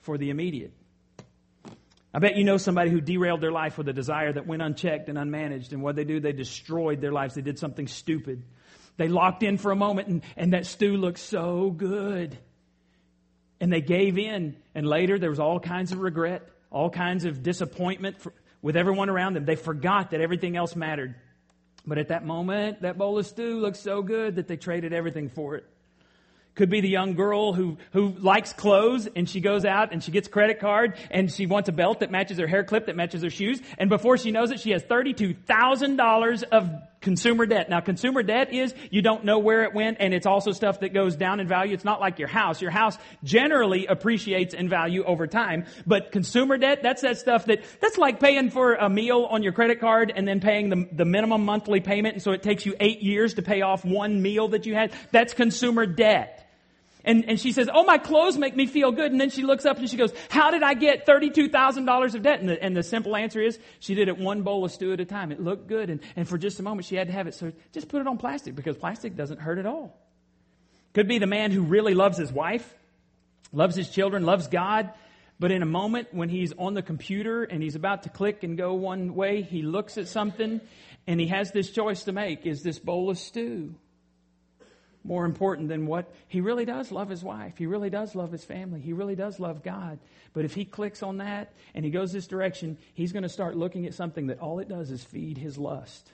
for 0.00 0.16
the 0.16 0.30
immediate. 0.30 0.72
I 2.14 2.20
bet 2.20 2.36
you 2.36 2.44
know 2.44 2.56
somebody 2.56 2.88
who 2.88 3.02
derailed 3.02 3.42
their 3.42 3.52
life 3.52 3.76
with 3.76 3.86
a 3.86 3.92
desire 3.92 4.32
that 4.32 4.46
went 4.46 4.62
unchecked 4.62 5.10
and 5.10 5.18
unmanaged. 5.18 5.72
And 5.72 5.82
what 5.82 5.94
they 5.94 6.04
do, 6.04 6.20
they 6.20 6.32
destroyed 6.32 7.02
their 7.02 7.12
lives. 7.12 7.34
They 7.34 7.42
did 7.42 7.58
something 7.58 7.86
stupid. 7.86 8.44
They 8.98 9.08
locked 9.08 9.42
in 9.42 9.56
for 9.56 9.70
a 9.70 9.76
moment 9.76 10.08
and, 10.08 10.22
and 10.36 10.52
that 10.52 10.66
stew 10.66 10.96
looked 10.96 11.20
so 11.20 11.70
good. 11.70 12.36
And 13.60 13.72
they 13.72 13.80
gave 13.80 14.18
in. 14.18 14.56
And 14.74 14.86
later 14.86 15.18
there 15.18 15.30
was 15.30 15.40
all 15.40 15.58
kinds 15.58 15.92
of 15.92 16.00
regret, 16.00 16.46
all 16.70 16.90
kinds 16.90 17.24
of 17.24 17.42
disappointment 17.42 18.20
for, 18.20 18.34
with 18.60 18.76
everyone 18.76 19.08
around 19.08 19.34
them. 19.34 19.44
They 19.44 19.56
forgot 19.56 20.10
that 20.10 20.20
everything 20.20 20.56
else 20.56 20.76
mattered. 20.76 21.14
But 21.86 21.98
at 21.98 22.08
that 22.08 22.26
moment, 22.26 22.82
that 22.82 22.98
bowl 22.98 23.18
of 23.18 23.26
stew 23.26 23.60
looked 23.60 23.78
so 23.78 24.02
good 24.02 24.36
that 24.36 24.48
they 24.48 24.56
traded 24.56 24.92
everything 24.92 25.30
for 25.30 25.54
it. 25.54 25.64
Could 26.56 26.70
be 26.70 26.80
the 26.80 26.88
young 26.88 27.14
girl 27.14 27.52
who, 27.52 27.78
who 27.92 28.08
likes 28.18 28.52
clothes 28.52 29.08
and 29.14 29.28
she 29.28 29.40
goes 29.40 29.64
out 29.64 29.92
and 29.92 30.02
she 30.02 30.10
gets 30.10 30.26
credit 30.26 30.58
card 30.58 30.98
and 31.08 31.30
she 31.30 31.46
wants 31.46 31.68
a 31.68 31.72
belt 31.72 32.00
that 32.00 32.10
matches 32.10 32.36
her 32.38 32.48
hair 32.48 32.64
clip, 32.64 32.86
that 32.86 32.96
matches 32.96 33.22
her 33.22 33.30
shoes. 33.30 33.62
And 33.78 33.88
before 33.88 34.18
she 34.18 34.32
knows 34.32 34.50
it, 34.50 34.58
she 34.58 34.72
has 34.72 34.82
$32,000 34.82 36.42
of 36.50 36.68
consumer 37.00 37.46
debt. 37.46 37.70
Now, 37.70 37.80
consumer 37.80 38.22
debt 38.22 38.52
is 38.52 38.74
you 38.90 39.02
don't 39.02 39.24
know 39.24 39.38
where 39.38 39.64
it 39.64 39.74
went 39.74 39.98
and 40.00 40.12
it's 40.12 40.26
also 40.26 40.52
stuff 40.52 40.80
that 40.80 40.92
goes 40.92 41.16
down 41.16 41.40
in 41.40 41.48
value. 41.48 41.74
It's 41.74 41.84
not 41.84 42.00
like 42.00 42.18
your 42.18 42.28
house. 42.28 42.60
Your 42.60 42.70
house 42.70 42.98
generally 43.22 43.86
appreciates 43.86 44.54
in 44.54 44.68
value 44.68 45.04
over 45.04 45.26
time. 45.26 45.66
But 45.86 46.12
consumer 46.12 46.58
debt, 46.58 46.82
that's 46.82 47.02
that 47.02 47.18
stuff 47.18 47.46
that, 47.46 47.62
that's 47.80 47.98
like 47.98 48.20
paying 48.20 48.50
for 48.50 48.74
a 48.74 48.88
meal 48.88 49.26
on 49.30 49.42
your 49.42 49.52
credit 49.52 49.80
card 49.80 50.12
and 50.14 50.26
then 50.26 50.40
paying 50.40 50.70
the, 50.70 50.88
the 50.92 51.04
minimum 51.04 51.44
monthly 51.44 51.80
payment. 51.80 52.14
And 52.14 52.22
so 52.22 52.32
it 52.32 52.42
takes 52.42 52.66
you 52.66 52.74
eight 52.80 53.02
years 53.02 53.34
to 53.34 53.42
pay 53.42 53.62
off 53.62 53.84
one 53.84 54.22
meal 54.22 54.48
that 54.48 54.66
you 54.66 54.74
had. 54.74 54.92
That's 55.12 55.34
consumer 55.34 55.86
debt. 55.86 56.47
And, 57.08 57.24
and 57.26 57.40
she 57.40 57.52
says, 57.52 57.70
Oh, 57.72 57.84
my 57.84 57.96
clothes 57.96 58.36
make 58.36 58.54
me 58.54 58.66
feel 58.66 58.92
good. 58.92 59.10
And 59.10 59.18
then 59.18 59.30
she 59.30 59.42
looks 59.42 59.64
up 59.64 59.78
and 59.78 59.88
she 59.88 59.96
goes, 59.96 60.12
How 60.28 60.50
did 60.50 60.62
I 60.62 60.74
get 60.74 61.06
$32,000 61.06 62.14
of 62.14 62.22
debt? 62.22 62.40
And 62.40 62.50
the, 62.50 62.62
and 62.62 62.76
the 62.76 62.82
simple 62.82 63.16
answer 63.16 63.40
is, 63.40 63.58
she 63.80 63.94
did 63.94 64.08
it 64.08 64.18
one 64.18 64.42
bowl 64.42 64.62
of 64.66 64.72
stew 64.72 64.92
at 64.92 65.00
a 65.00 65.06
time. 65.06 65.32
It 65.32 65.40
looked 65.40 65.68
good. 65.68 65.88
And, 65.88 66.00
and 66.16 66.28
for 66.28 66.36
just 66.36 66.60
a 66.60 66.62
moment, 66.62 66.84
she 66.84 66.96
had 66.96 67.06
to 67.06 67.14
have 67.14 67.26
it. 67.26 67.32
So 67.34 67.50
just 67.72 67.88
put 67.88 68.02
it 68.02 68.06
on 68.06 68.18
plastic 68.18 68.54
because 68.54 68.76
plastic 68.76 69.16
doesn't 69.16 69.40
hurt 69.40 69.56
at 69.56 69.64
all. 69.64 69.98
Could 70.92 71.08
be 71.08 71.18
the 71.18 71.26
man 71.26 71.50
who 71.50 71.62
really 71.62 71.94
loves 71.94 72.18
his 72.18 72.30
wife, 72.30 72.74
loves 73.54 73.74
his 73.74 73.88
children, 73.88 74.26
loves 74.26 74.46
God. 74.46 74.92
But 75.40 75.50
in 75.50 75.62
a 75.62 75.66
moment 75.66 76.08
when 76.12 76.28
he's 76.28 76.52
on 76.58 76.74
the 76.74 76.82
computer 76.82 77.42
and 77.42 77.62
he's 77.62 77.74
about 77.74 78.02
to 78.02 78.10
click 78.10 78.42
and 78.42 78.58
go 78.58 78.74
one 78.74 79.14
way, 79.14 79.40
he 79.40 79.62
looks 79.62 79.96
at 79.96 80.08
something 80.08 80.60
and 81.06 81.18
he 81.18 81.28
has 81.28 81.52
this 81.52 81.70
choice 81.70 82.04
to 82.04 82.12
make. 82.12 82.44
Is 82.44 82.62
this 82.62 82.78
bowl 82.78 83.08
of 83.08 83.16
stew 83.16 83.76
more 85.08 85.24
important 85.24 85.68
than 85.68 85.86
what 85.86 86.12
he 86.28 86.42
really 86.42 86.66
does 86.66 86.92
love 86.92 87.08
his 87.08 87.24
wife. 87.24 87.56
He 87.56 87.64
really 87.64 87.88
does 87.88 88.14
love 88.14 88.30
his 88.30 88.44
family. 88.44 88.80
He 88.80 88.92
really 88.92 89.16
does 89.16 89.40
love 89.40 89.62
God. 89.62 89.98
But 90.34 90.44
if 90.44 90.54
he 90.54 90.66
clicks 90.66 91.02
on 91.02 91.16
that 91.16 91.54
and 91.74 91.82
he 91.82 91.90
goes 91.90 92.12
this 92.12 92.26
direction, 92.26 92.76
he's 92.92 93.12
going 93.12 93.22
to 93.22 93.28
start 93.30 93.56
looking 93.56 93.86
at 93.86 93.94
something 93.94 94.26
that 94.26 94.38
all 94.38 94.58
it 94.58 94.68
does 94.68 94.90
is 94.90 95.02
feed 95.02 95.38
his 95.38 95.56
lust. 95.56 96.12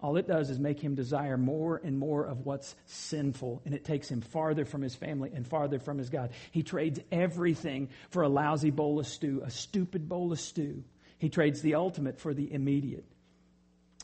All 0.00 0.18
it 0.18 0.28
does 0.28 0.50
is 0.50 0.58
make 0.58 0.78
him 0.78 0.94
desire 0.94 1.38
more 1.38 1.80
and 1.82 1.98
more 1.98 2.26
of 2.26 2.44
what's 2.44 2.76
sinful, 2.84 3.62
and 3.64 3.74
it 3.74 3.86
takes 3.86 4.10
him 4.10 4.20
farther 4.20 4.66
from 4.66 4.82
his 4.82 4.94
family 4.94 5.32
and 5.34 5.48
farther 5.48 5.78
from 5.78 5.96
his 5.96 6.10
God. 6.10 6.32
He 6.50 6.62
trades 6.62 7.00
everything 7.10 7.88
for 8.10 8.22
a 8.22 8.28
lousy 8.28 8.70
bowl 8.70 9.00
of 9.00 9.06
stew, 9.06 9.40
a 9.42 9.50
stupid 9.50 10.10
bowl 10.10 10.30
of 10.30 10.38
stew. 10.38 10.84
He 11.16 11.30
trades 11.30 11.62
the 11.62 11.76
ultimate 11.76 12.20
for 12.20 12.34
the 12.34 12.52
immediate. 12.52 13.06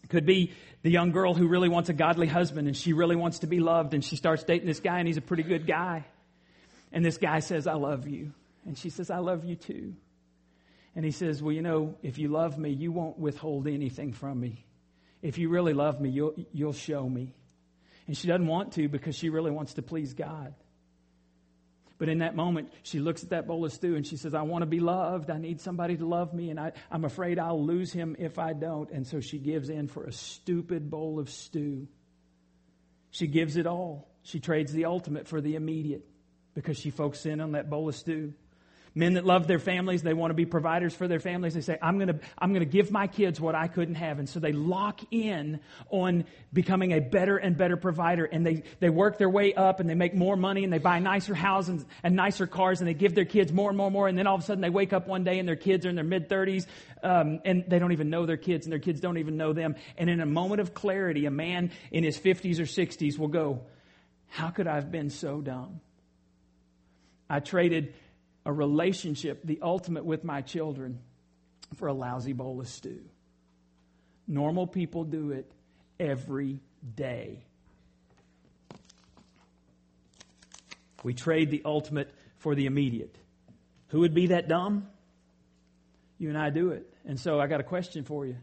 Could 0.09 0.27
be 0.27 0.53
the 0.83 0.91
young 0.91 1.13
girl 1.13 1.35
who 1.35 1.47
really 1.49 1.69
wants 1.69 1.89
a 1.89 1.93
godly 1.93 2.27
husband 2.27 2.67
and 2.67 2.77
she 2.77 2.93
really 2.93 3.17
wants 3.17 3.41
to 3.41 3.47
be 3.47 3.61
loved 3.61 3.95
and 3.95 4.05
she 4.05 4.17
starts 4.17 4.45
dating 4.45 4.67
this 4.67 4.81
guy 4.81 4.99
and 4.99 5.07
he's 5.07 5.17
a 5.17 5.23
pretty 5.23 5.43
good 5.43 5.67
guy. 5.67 6.05
And 6.93 7.05
this 7.05 7.19
guy 7.19 7.39
says, 7.39 7.67
I 7.67 7.75
love 7.75 8.07
you. 8.07 8.33
And 8.67 8.77
she 8.77 8.91
says, 8.91 9.11
I 9.11 9.19
love 9.19 9.45
you 9.45 9.57
too. 9.57 9.95
And 10.95 11.05
he 11.05 11.11
says, 11.11 11.43
Well, 11.43 11.53
you 11.53 11.63
know, 11.63 11.95
if 12.03 12.19
you 12.19 12.29
love 12.29 12.59
me, 12.59 12.71
you 12.71 12.93
won't 12.93 13.19
withhold 13.19 13.67
anything 13.67 14.13
from 14.13 14.41
me. 14.41 14.65
If 15.23 15.39
you 15.39 15.49
really 15.49 15.73
love 15.73 16.01
me, 16.01 16.11
you'll, 16.11 16.35
you'll 16.53 16.73
show 16.73 17.09
me. 17.09 17.33
And 18.07 18.17
she 18.17 18.27
doesn't 18.27 18.47
want 18.47 18.73
to 18.73 18.89
because 18.89 19.17
she 19.17 19.31
really 19.31 19.51
wants 19.51 19.75
to 19.75 19.83
please 19.83 20.15
God. 20.15 20.55
But 22.03 22.09
in 22.09 22.19
that 22.19 22.35
moment, 22.35 22.73
she 22.83 22.99
looks 22.99 23.23
at 23.23 23.31
that 23.31 23.47
bowl 23.47 23.65
of 23.65 23.73
stew 23.73 23.95
and 23.95 24.05
she 24.05 24.17
says, 24.17 24.35
I 24.35 24.43
want 24.43 24.63
to 24.63 24.67
be 24.67 24.81
loved. 24.81 25.31
I 25.31 25.39
need 25.39 25.61
somebody 25.61 25.97
to 25.99 26.05
love 26.05 26.35
me, 26.35 26.51
and 26.51 26.59
I, 26.59 26.73
I'm 26.91 27.05
afraid 27.05 27.39
I'll 27.39 27.65
lose 27.65 27.93
him 27.93 28.17
if 28.19 28.41
I 28.41 28.55
don't. 28.55 28.91
And 28.91 29.07
so 29.07 29.21
she 29.21 29.39
gives 29.39 29.69
in 29.69 29.87
for 29.87 30.03
a 30.03 30.13
stupid 30.13 30.91
bowl 30.91 31.21
of 31.21 31.31
stew. 31.31 31.87
She 33.13 33.29
gives 33.29 33.57
it 33.57 33.69
all. 33.69 34.11
She 34.25 34.41
trades 34.41 34.73
the 34.73 34.87
ultimate 34.87 35.29
for 35.29 35.41
the 35.41 35.55
immediate 35.55 36.05
because 36.57 36.77
she 36.77 36.91
focuses 36.91 37.27
in 37.27 37.41
on 37.41 37.53
that 37.53 37.71
bowl 37.71 37.89
of 37.89 37.95
stew. 37.95 38.35
Men 38.95 39.15
that 39.15 39.25
love 39.25 39.47
their 39.47 39.59
families, 39.59 40.03
they 40.03 40.13
want 40.13 40.31
to 40.31 40.35
be 40.35 40.45
providers 40.45 40.95
for 40.95 41.09
their 41.09 41.19
families. 41.19 41.55
They 41.55 41.63
say, 41.63 41.79
I'm 41.81 41.97
going 41.97 42.09
to, 42.09 42.21
I'm 42.39 42.51
going 42.51 42.61
to 42.61 42.71
give 42.71 42.91
my 42.91 43.07
kids 43.07 43.41
what 43.41 43.55
I 43.55 43.67
couldn't 43.67 43.95
have. 43.95 44.19
And 44.19 44.29
so 44.29 44.39
they 44.39 44.53
lock 44.53 45.01
in 45.11 45.61
on 45.89 46.27
becoming 46.53 46.93
a 46.93 47.01
better 47.01 47.39
and 47.39 47.57
better 47.57 47.79
provider. 47.79 48.27
And 48.27 48.45
they, 48.45 48.65
they 48.81 48.91
work 48.91 49.17
their 49.17 49.31
way 49.31 49.55
up 49.55 49.81
and 49.81 49.89
they 49.89 49.95
make 49.95 50.15
more 50.15 50.37
money 50.37 50.63
and 50.63 50.71
they 50.71 50.79
buy 50.79 50.99
nicer 50.99 51.35
houses 51.35 51.87
and 52.03 52.15
nicer 52.15 52.47
cars 52.47 52.81
and 52.81 52.89
they 52.89 52.93
give 52.95 53.15
their 53.15 53.25
kids 53.25 53.51
more 53.51 53.71
and 53.71 53.79
more 53.79 53.87
and 53.87 53.95
more. 53.95 54.09
And 54.09 54.19
then 54.19 54.27
all 54.27 54.35
of 54.35 54.43
a 54.43 54.45
sudden 54.45 54.61
they 54.61 54.71
wake 54.71 54.93
up 54.93 55.09
one 55.09 55.25
day 55.25 55.39
and 55.39 55.49
their 55.49 55.57
kids 55.57 55.87
are 55.87 55.89
in 55.89 55.95
their 55.95 56.05
mid 56.05 56.29
30s 56.29 56.67
um, 57.03 57.41
and 57.47 57.65
they 57.67 57.79
don't 57.79 57.93
even 57.93 58.11
know 58.11 58.27
their 58.27 58.37
kids 58.37 58.67
and 58.67 58.73
their 58.73 58.79
kids 58.79 59.01
don't 59.01 59.17
even 59.17 59.39
know 59.39 59.55
them. 59.55 59.75
And 59.97 60.11
in 60.11 60.21
a 60.21 60.27
moment 60.27 60.61
of 60.61 60.75
clarity, 60.75 61.25
a 61.25 61.31
man 61.31 61.71
in 61.91 62.05
his 62.05 62.19
50s 62.19 62.59
or 62.59 62.65
60s 62.65 63.19
will 63.19 63.29
go, 63.29 63.63
How 64.29 64.51
could 64.51 64.67
I 64.67 64.75
have 64.75 64.91
been 64.91 65.09
so 65.09 65.41
dumb? 65.41 65.81
I 67.31 67.41
traded 67.41 67.95
a 68.45 68.53
relationship, 68.53 69.41
the 69.45 69.61
ultimate 69.63 70.05
with 70.05 70.25
my 70.25 70.41
children, 70.41 70.99
for 71.77 71.89
a 71.89 71.93
lousy 71.93 72.33
bowl 72.33 72.61
of 72.61 72.69
stew. 72.69 73.01
Normal 74.27 74.67
people 74.67 75.05
do 75.05 75.31
it 75.31 75.51
every 75.99 76.61
day. 76.95 77.45
We 81.03 81.15
trade 81.15 81.51
the 81.51 81.63
ultimate 81.65 82.13
for 82.39 82.55
the 82.55 82.67
immediate. 82.67 83.17
Who 83.89 84.01
would 84.01 84.15
be 84.15 84.29
that 84.29 84.49
dumb? 84.49 84.87
You 86.19 86.29
and 86.29 86.39
I 86.39 86.51
do 86.51 86.71
it. 86.71 86.87
And 87.05 87.19
so 87.19 87.41
I 87.41 87.47
got 87.47 87.61
a 87.61 87.65
question 87.65 88.05
for 88.05 88.25
you. 88.25 88.37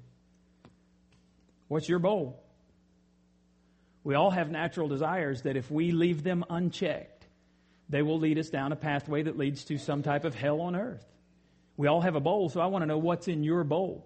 What's 1.68 1.88
your 1.88 2.00
bowl? 2.00 2.44
We 4.04 4.16
all 4.16 4.32
have 4.32 4.50
natural 4.50 4.88
desires 4.88 5.44
that 5.44 5.56
if 5.56 5.70
we 5.70 5.92
leave 5.92 6.24
them 6.24 6.44
unchecked, 6.50 7.19
they 7.90 8.04
will 8.04 8.20
lead 8.20 8.38
us 8.38 8.50
down 8.50 8.72
a 8.72 8.76
pathway 8.76 9.24
that 9.24 9.38
leads 9.38 9.64
to 9.66 9.78
some 9.78 10.04
type 10.04 10.24
of 10.24 10.36
hell 10.36 10.62
on 10.62 10.76
earth. 10.76 11.06
We 11.76 11.88
all 11.88 12.02
have 12.02 12.16
a 12.16 12.20
bowl, 12.20 12.50
so 12.50 12.62
I 12.62 12.68
want 12.68 12.84
to 12.84 12.88
know 12.88 12.98
what's 12.98 13.28
in 13.28 13.44
your 13.44 13.64
bowl. 13.64 14.06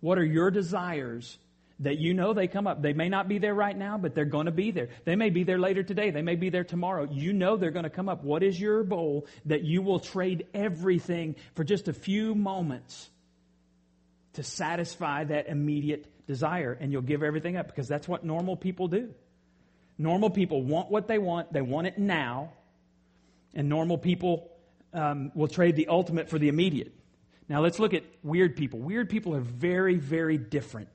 What 0.00 0.18
are 0.18 0.24
your 0.24 0.50
desires 0.50 1.36
that 1.80 1.98
you 1.98 2.14
know 2.14 2.32
they 2.32 2.46
come 2.46 2.66
up? 2.66 2.80
They 2.80 2.92
may 2.92 3.08
not 3.08 3.26
be 3.26 3.38
there 3.38 3.54
right 3.54 3.76
now, 3.76 3.98
but 3.98 4.14
they're 4.14 4.24
going 4.24 4.46
to 4.46 4.52
be 4.52 4.70
there. 4.70 4.90
They 5.04 5.16
may 5.16 5.30
be 5.30 5.42
there 5.42 5.58
later 5.58 5.82
today. 5.82 6.10
They 6.10 6.22
may 6.22 6.36
be 6.36 6.50
there 6.50 6.64
tomorrow. 6.64 7.08
You 7.10 7.32
know 7.32 7.56
they're 7.56 7.72
going 7.72 7.84
to 7.84 7.90
come 7.90 8.08
up. 8.08 8.22
What 8.22 8.44
is 8.44 8.60
your 8.60 8.84
bowl 8.84 9.26
that 9.46 9.64
you 9.64 9.82
will 9.82 9.98
trade 9.98 10.46
everything 10.54 11.34
for 11.54 11.64
just 11.64 11.88
a 11.88 11.92
few 11.92 12.36
moments 12.36 13.08
to 14.34 14.44
satisfy 14.44 15.24
that 15.24 15.48
immediate 15.48 16.06
desire? 16.28 16.76
And 16.78 16.92
you'll 16.92 17.02
give 17.02 17.24
everything 17.24 17.56
up 17.56 17.66
because 17.66 17.88
that's 17.88 18.06
what 18.06 18.24
normal 18.24 18.56
people 18.56 18.86
do. 18.86 19.12
Normal 19.96 20.30
people 20.30 20.62
want 20.62 20.90
what 20.90 21.08
they 21.08 21.18
want. 21.18 21.52
They 21.52 21.62
want 21.62 21.88
it 21.88 21.98
now 21.98 22.52
and 23.58 23.68
normal 23.68 23.98
people 23.98 24.52
um, 24.94 25.32
will 25.34 25.48
trade 25.48 25.74
the 25.74 25.88
ultimate 25.88 26.30
for 26.30 26.38
the 26.38 26.48
immediate. 26.48 26.94
Now 27.48 27.60
let's 27.60 27.80
look 27.80 27.92
at 27.92 28.04
weird 28.22 28.56
people. 28.56 28.78
Weird 28.78 29.10
people 29.10 29.34
are 29.34 29.40
very, 29.40 29.96
very 29.96 30.38
different. 30.38 30.88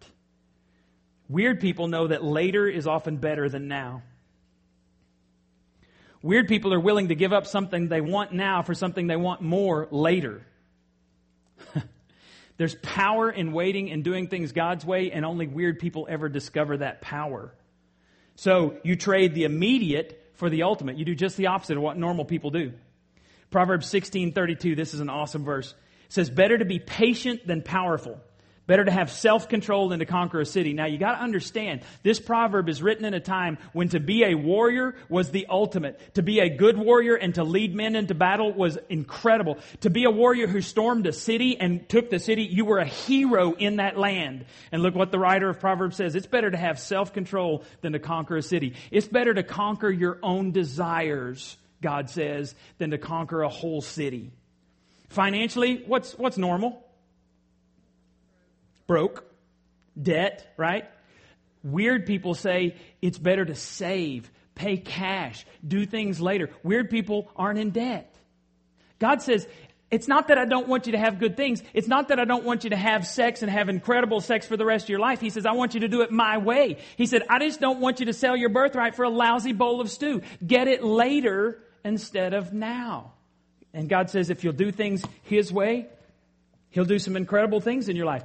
Weird 1.27 1.59
people 1.59 1.89
know 1.89 2.07
that 2.07 2.23
later 2.23 2.65
is 2.65 2.87
often 2.87 3.17
better 3.17 3.49
than 3.49 3.67
now. 3.67 4.01
Weird 6.21 6.47
people 6.47 6.73
are 6.73 6.79
willing 6.79 7.09
to 7.09 7.15
give 7.15 7.33
up 7.33 7.47
something 7.47 7.89
they 7.89 7.99
want 7.99 8.31
now 8.31 8.61
for 8.61 8.73
something 8.73 9.07
they 9.07 9.17
want 9.17 9.41
more 9.41 9.89
later. 9.91 10.41
There's 12.57 12.75
power 12.75 13.29
in 13.29 13.51
waiting 13.51 13.91
and 13.91 14.05
doing 14.05 14.29
things 14.29 14.53
God's 14.53 14.85
way, 14.85 15.11
and 15.11 15.25
only 15.25 15.47
weird 15.47 15.79
people 15.79 16.07
ever 16.09 16.29
discover 16.29 16.77
that 16.77 17.01
power. 17.01 17.53
So 18.35 18.77
you 18.85 18.95
trade 18.95 19.33
the 19.33 19.43
immediate 19.43 20.22
for 20.43 20.49
the 20.49 20.63
ultimate. 20.63 20.97
You 20.97 21.05
do 21.05 21.15
just 21.15 21.37
the 21.37 21.47
opposite 21.47 21.77
of 21.77 21.83
what 21.83 21.97
normal 21.97 22.25
people 22.25 22.51
do. 22.51 22.73
Proverbs 23.49 23.87
16:32, 23.87 24.75
this 24.75 24.93
is 24.93 24.99
an 24.99 25.09
awesome 25.09 25.45
verse. 25.45 25.73
It 26.07 26.11
says, 26.11 26.29
"Better 26.29 26.57
to 26.57 26.65
be 26.65 26.79
patient 26.79 27.47
than 27.47 27.61
powerful." 27.61 28.19
Better 28.65 28.85
to 28.85 28.91
have 28.91 29.11
self-control 29.11 29.89
than 29.89 29.99
to 29.99 30.05
conquer 30.05 30.39
a 30.39 30.45
city. 30.45 30.71
Now 30.71 30.85
you 30.85 30.97
gotta 30.97 31.21
understand, 31.21 31.81
this 32.01 32.21
proverb 32.21 32.69
is 32.69 32.81
written 32.81 33.03
in 33.03 33.13
a 33.13 33.19
time 33.19 33.57
when 33.73 33.89
to 33.89 33.99
be 33.99 34.23
a 34.23 34.35
warrior 34.35 34.95
was 35.09 35.31
the 35.31 35.47
ultimate. 35.49 35.99
To 36.15 36.23
be 36.23 36.39
a 36.39 36.47
good 36.47 36.77
warrior 36.77 37.15
and 37.15 37.35
to 37.35 37.43
lead 37.43 37.75
men 37.75 37.97
into 37.97 38.15
battle 38.15 38.53
was 38.53 38.77
incredible. 38.87 39.57
To 39.81 39.89
be 39.89 40.05
a 40.05 40.09
warrior 40.09 40.47
who 40.47 40.61
stormed 40.61 41.05
a 41.07 41.11
city 41.11 41.59
and 41.59 41.89
took 41.89 42.09
the 42.09 42.19
city, 42.19 42.43
you 42.43 42.63
were 42.63 42.79
a 42.79 42.85
hero 42.85 43.51
in 43.51 43.77
that 43.77 43.97
land. 43.97 44.45
And 44.71 44.81
look 44.81 44.95
what 44.95 45.11
the 45.11 45.19
writer 45.19 45.49
of 45.49 45.59
Proverbs 45.59 45.97
says. 45.97 46.15
It's 46.15 46.27
better 46.27 46.49
to 46.49 46.57
have 46.57 46.79
self-control 46.79 47.65
than 47.81 47.91
to 47.91 47.99
conquer 47.99 48.37
a 48.37 48.41
city. 48.41 48.75
It's 48.91 49.07
better 49.07 49.33
to 49.33 49.43
conquer 49.43 49.89
your 49.89 50.19
own 50.23 50.51
desires, 50.51 51.57
God 51.81 52.09
says, 52.09 52.55
than 52.77 52.91
to 52.91 52.97
conquer 52.97 53.41
a 53.41 53.49
whole 53.49 53.81
city. 53.81 54.31
Financially, 55.09 55.83
what's, 55.85 56.17
what's 56.17 56.37
normal? 56.37 56.82
Broke, 58.93 59.25
debt, 59.99 60.53
right? 60.55 60.85
Weird 61.63 62.05
people 62.05 62.35
say 62.35 62.75
it's 63.01 63.17
better 63.17 63.43
to 63.43 63.55
save, 63.55 64.29
pay 64.53 64.77
cash, 64.77 65.47
do 65.67 65.87
things 65.87 66.21
later. 66.21 66.51
Weird 66.61 66.91
people 66.91 67.27
aren't 67.35 67.57
in 67.57 67.71
debt. 67.71 68.15
God 68.99 69.23
says, 69.23 69.47
it's 69.89 70.07
not 70.07 70.27
that 70.27 70.37
I 70.37 70.45
don't 70.45 70.67
want 70.67 70.85
you 70.85 70.91
to 70.91 70.99
have 70.99 71.17
good 71.17 71.35
things. 71.35 71.63
It's 71.73 71.87
not 71.87 72.09
that 72.09 72.19
I 72.19 72.25
don't 72.25 72.43
want 72.43 72.65
you 72.65 72.69
to 72.69 72.75
have 72.75 73.07
sex 73.07 73.41
and 73.41 73.49
have 73.49 73.67
incredible 73.67 74.21
sex 74.21 74.45
for 74.45 74.57
the 74.57 74.65
rest 74.65 74.85
of 74.85 74.89
your 74.89 74.99
life. 74.99 75.19
He 75.19 75.31
says, 75.31 75.47
I 75.47 75.53
want 75.53 75.73
you 75.73 75.79
to 75.79 75.87
do 75.87 76.01
it 76.01 76.11
my 76.11 76.37
way. 76.37 76.77
He 76.95 77.07
said, 77.07 77.23
I 77.27 77.39
just 77.39 77.59
don't 77.59 77.79
want 77.79 77.99
you 77.99 78.05
to 78.05 78.13
sell 78.13 78.37
your 78.37 78.49
birthright 78.49 78.93
for 78.93 79.05
a 79.05 79.09
lousy 79.09 79.53
bowl 79.53 79.81
of 79.81 79.89
stew. 79.89 80.21
Get 80.45 80.67
it 80.67 80.83
later 80.83 81.63
instead 81.83 82.35
of 82.35 82.53
now. 82.53 83.13
And 83.73 83.89
God 83.89 84.11
says, 84.11 84.29
if 84.29 84.43
you'll 84.43 84.53
do 84.53 84.69
things 84.71 85.03
His 85.23 85.51
way, 85.51 85.87
He'll 86.69 86.85
do 86.85 86.99
some 86.99 87.15
incredible 87.15 87.59
things 87.59 87.89
in 87.89 87.95
your 87.95 88.05
life. 88.05 88.23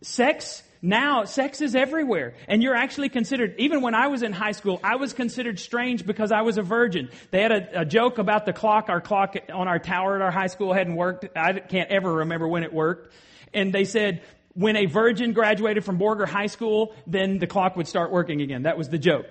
Sex, 0.00 0.62
now, 0.80 1.24
sex 1.24 1.60
is 1.60 1.74
everywhere. 1.74 2.34
And 2.46 2.62
you're 2.62 2.74
actually 2.74 3.08
considered, 3.08 3.54
even 3.58 3.82
when 3.82 3.94
I 3.94 4.06
was 4.08 4.22
in 4.22 4.32
high 4.32 4.52
school, 4.52 4.80
I 4.82 4.96
was 4.96 5.12
considered 5.12 5.58
strange 5.58 6.06
because 6.06 6.30
I 6.30 6.42
was 6.42 6.56
a 6.56 6.62
virgin. 6.62 7.10
They 7.30 7.42
had 7.42 7.52
a, 7.52 7.80
a, 7.80 7.84
joke 7.84 8.18
about 8.18 8.46
the 8.46 8.52
clock. 8.52 8.88
Our 8.88 9.00
clock 9.00 9.36
on 9.52 9.66
our 9.66 9.78
tower 9.78 10.16
at 10.16 10.22
our 10.22 10.30
high 10.30 10.46
school 10.46 10.72
hadn't 10.72 10.94
worked. 10.94 11.36
I 11.36 11.54
can't 11.54 11.90
ever 11.90 12.12
remember 12.12 12.46
when 12.46 12.62
it 12.62 12.72
worked. 12.72 13.12
And 13.52 13.72
they 13.72 13.84
said, 13.84 14.22
when 14.54 14.76
a 14.76 14.86
virgin 14.86 15.32
graduated 15.32 15.84
from 15.84 15.98
Borger 15.98 16.26
High 16.28 16.46
School, 16.46 16.94
then 17.06 17.38
the 17.38 17.46
clock 17.46 17.76
would 17.76 17.86
start 17.86 18.10
working 18.10 18.40
again. 18.40 18.62
That 18.62 18.76
was 18.76 18.88
the 18.88 18.98
joke. 18.98 19.26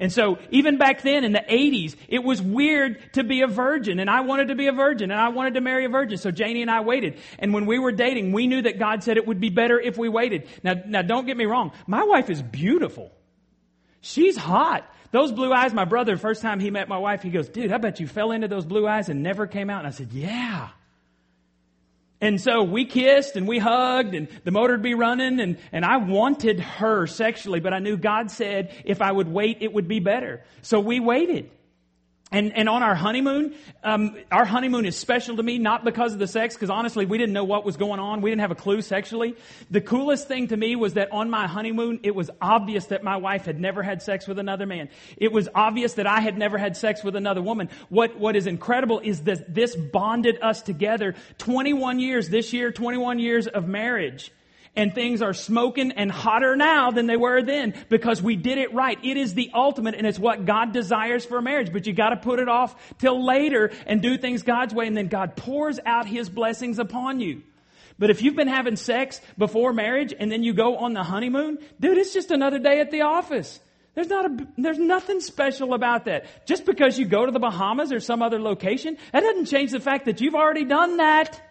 And 0.00 0.12
so 0.12 0.38
even 0.50 0.78
back 0.78 1.02
then 1.02 1.24
in 1.24 1.32
the 1.32 1.44
80s, 1.48 1.96
it 2.06 2.22
was 2.22 2.40
weird 2.40 3.00
to 3.14 3.24
be 3.24 3.42
a 3.42 3.48
virgin 3.48 3.98
and 3.98 4.08
I 4.08 4.20
wanted 4.20 4.48
to 4.48 4.54
be 4.54 4.68
a 4.68 4.72
virgin 4.72 5.10
and 5.10 5.20
I 5.20 5.30
wanted 5.30 5.54
to 5.54 5.60
marry 5.60 5.84
a 5.86 5.88
virgin. 5.88 6.18
So 6.18 6.30
Janie 6.30 6.62
and 6.62 6.70
I 6.70 6.82
waited. 6.82 7.18
And 7.38 7.52
when 7.52 7.66
we 7.66 7.78
were 7.78 7.90
dating, 7.90 8.32
we 8.32 8.46
knew 8.46 8.62
that 8.62 8.78
God 8.78 9.02
said 9.02 9.16
it 9.16 9.26
would 9.26 9.40
be 9.40 9.50
better 9.50 9.78
if 9.80 9.98
we 9.98 10.08
waited. 10.08 10.46
Now, 10.62 10.74
now 10.86 11.02
don't 11.02 11.26
get 11.26 11.36
me 11.36 11.46
wrong. 11.46 11.72
My 11.86 12.04
wife 12.04 12.30
is 12.30 12.40
beautiful. 12.40 13.10
She's 14.00 14.36
hot. 14.36 14.88
Those 15.10 15.32
blue 15.32 15.52
eyes, 15.52 15.72
my 15.72 15.84
brother, 15.84 16.16
first 16.16 16.42
time 16.42 16.60
he 16.60 16.70
met 16.70 16.88
my 16.88 16.98
wife, 16.98 17.22
he 17.22 17.30
goes, 17.30 17.48
dude, 17.48 17.72
I 17.72 17.78
bet 17.78 17.98
you 17.98 18.06
fell 18.06 18.30
into 18.30 18.46
those 18.46 18.66
blue 18.66 18.86
eyes 18.86 19.08
and 19.08 19.22
never 19.22 19.46
came 19.46 19.70
out. 19.70 19.78
And 19.78 19.88
I 19.88 19.90
said, 19.90 20.12
yeah. 20.12 20.68
And 22.20 22.40
so 22.40 22.64
we 22.64 22.84
kissed 22.84 23.36
and 23.36 23.46
we 23.46 23.58
hugged 23.58 24.14
and 24.14 24.28
the 24.44 24.50
motor 24.50 24.74
would 24.74 24.82
be 24.82 24.94
running 24.94 25.38
and, 25.38 25.58
and 25.70 25.84
I 25.84 25.98
wanted 25.98 26.58
her 26.58 27.06
sexually, 27.06 27.60
but 27.60 27.72
I 27.72 27.78
knew 27.78 27.96
God 27.96 28.30
said 28.30 28.74
if 28.84 29.00
I 29.00 29.12
would 29.12 29.28
wait, 29.28 29.58
it 29.60 29.72
would 29.72 29.86
be 29.86 30.00
better. 30.00 30.42
So 30.62 30.80
we 30.80 30.98
waited. 30.98 31.50
And, 32.30 32.54
and 32.54 32.68
on 32.68 32.82
our 32.82 32.94
honeymoon, 32.94 33.54
um, 33.82 34.16
our 34.30 34.44
honeymoon 34.44 34.84
is 34.84 34.96
special 34.96 35.36
to 35.36 35.42
me, 35.42 35.56
not 35.58 35.82
because 35.82 36.12
of 36.12 36.18
the 36.18 36.26
sex, 36.26 36.54
because 36.54 36.68
honestly, 36.68 37.06
we 37.06 37.16
didn't 37.16 37.32
know 37.32 37.44
what 37.44 37.64
was 37.64 37.78
going 37.78 38.00
on. 38.00 38.20
We 38.20 38.30
didn't 38.30 38.42
have 38.42 38.50
a 38.50 38.56
clue 38.56 38.82
sexually. 38.82 39.34
The 39.70 39.80
coolest 39.80 40.28
thing 40.28 40.48
to 40.48 40.56
me 40.56 40.76
was 40.76 40.94
that 40.94 41.10
on 41.10 41.30
my 41.30 41.46
honeymoon, 41.46 42.00
it 42.02 42.14
was 42.14 42.30
obvious 42.40 42.86
that 42.86 43.02
my 43.02 43.16
wife 43.16 43.46
had 43.46 43.58
never 43.58 43.82
had 43.82 44.02
sex 44.02 44.28
with 44.28 44.38
another 44.38 44.66
man. 44.66 44.90
It 45.16 45.32
was 45.32 45.48
obvious 45.54 45.94
that 45.94 46.06
I 46.06 46.20
had 46.20 46.36
never 46.36 46.58
had 46.58 46.76
sex 46.76 47.02
with 47.02 47.16
another 47.16 47.40
woman. 47.40 47.70
What, 47.88 48.18
what 48.18 48.36
is 48.36 48.46
incredible 48.46 49.00
is 49.02 49.22
that 49.22 49.54
this 49.54 49.74
bonded 49.74 50.38
us 50.42 50.60
together 50.60 51.14
21 51.38 51.98
years, 51.98 52.28
this 52.28 52.52
year, 52.52 52.72
21 52.72 53.20
years 53.20 53.46
of 53.46 53.66
marriage 53.66 54.32
and 54.78 54.94
things 54.94 55.20
are 55.22 55.34
smoking 55.34 55.90
and 55.90 56.10
hotter 56.10 56.54
now 56.54 56.92
than 56.92 57.06
they 57.06 57.16
were 57.16 57.42
then 57.42 57.74
because 57.88 58.22
we 58.22 58.36
did 58.36 58.58
it 58.58 58.72
right. 58.72 58.96
It 59.02 59.16
is 59.16 59.34
the 59.34 59.50
ultimate 59.52 59.96
and 59.96 60.06
it's 60.06 60.20
what 60.20 60.46
God 60.46 60.72
desires 60.72 61.24
for 61.24 61.42
marriage, 61.42 61.72
but 61.72 61.86
you 61.88 61.92
gotta 61.92 62.16
put 62.16 62.38
it 62.38 62.48
off 62.48 62.76
till 62.98 63.26
later 63.26 63.72
and 63.86 64.00
do 64.00 64.16
things 64.16 64.44
God's 64.44 64.72
way 64.72 64.86
and 64.86 64.96
then 64.96 65.08
God 65.08 65.34
pours 65.34 65.80
out 65.84 66.06
His 66.06 66.30
blessings 66.30 66.78
upon 66.78 67.18
you. 67.18 67.42
But 67.98 68.10
if 68.10 68.22
you've 68.22 68.36
been 68.36 68.46
having 68.46 68.76
sex 68.76 69.20
before 69.36 69.72
marriage 69.72 70.14
and 70.16 70.30
then 70.30 70.44
you 70.44 70.54
go 70.54 70.76
on 70.76 70.92
the 70.92 71.02
honeymoon, 71.02 71.58
dude, 71.80 71.98
it's 71.98 72.14
just 72.14 72.30
another 72.30 72.60
day 72.60 72.78
at 72.78 72.92
the 72.92 73.00
office. 73.00 73.58
There's 73.96 74.08
not 74.08 74.26
a, 74.26 74.46
there's 74.56 74.78
nothing 74.78 75.20
special 75.20 75.74
about 75.74 76.04
that. 76.04 76.46
Just 76.46 76.64
because 76.64 76.96
you 77.00 77.04
go 77.04 77.26
to 77.26 77.32
the 77.32 77.40
Bahamas 77.40 77.90
or 77.90 77.98
some 77.98 78.22
other 78.22 78.40
location, 78.40 78.96
that 79.12 79.22
doesn't 79.22 79.46
change 79.46 79.72
the 79.72 79.80
fact 79.80 80.04
that 80.04 80.20
you've 80.20 80.36
already 80.36 80.64
done 80.64 80.98
that. 80.98 81.42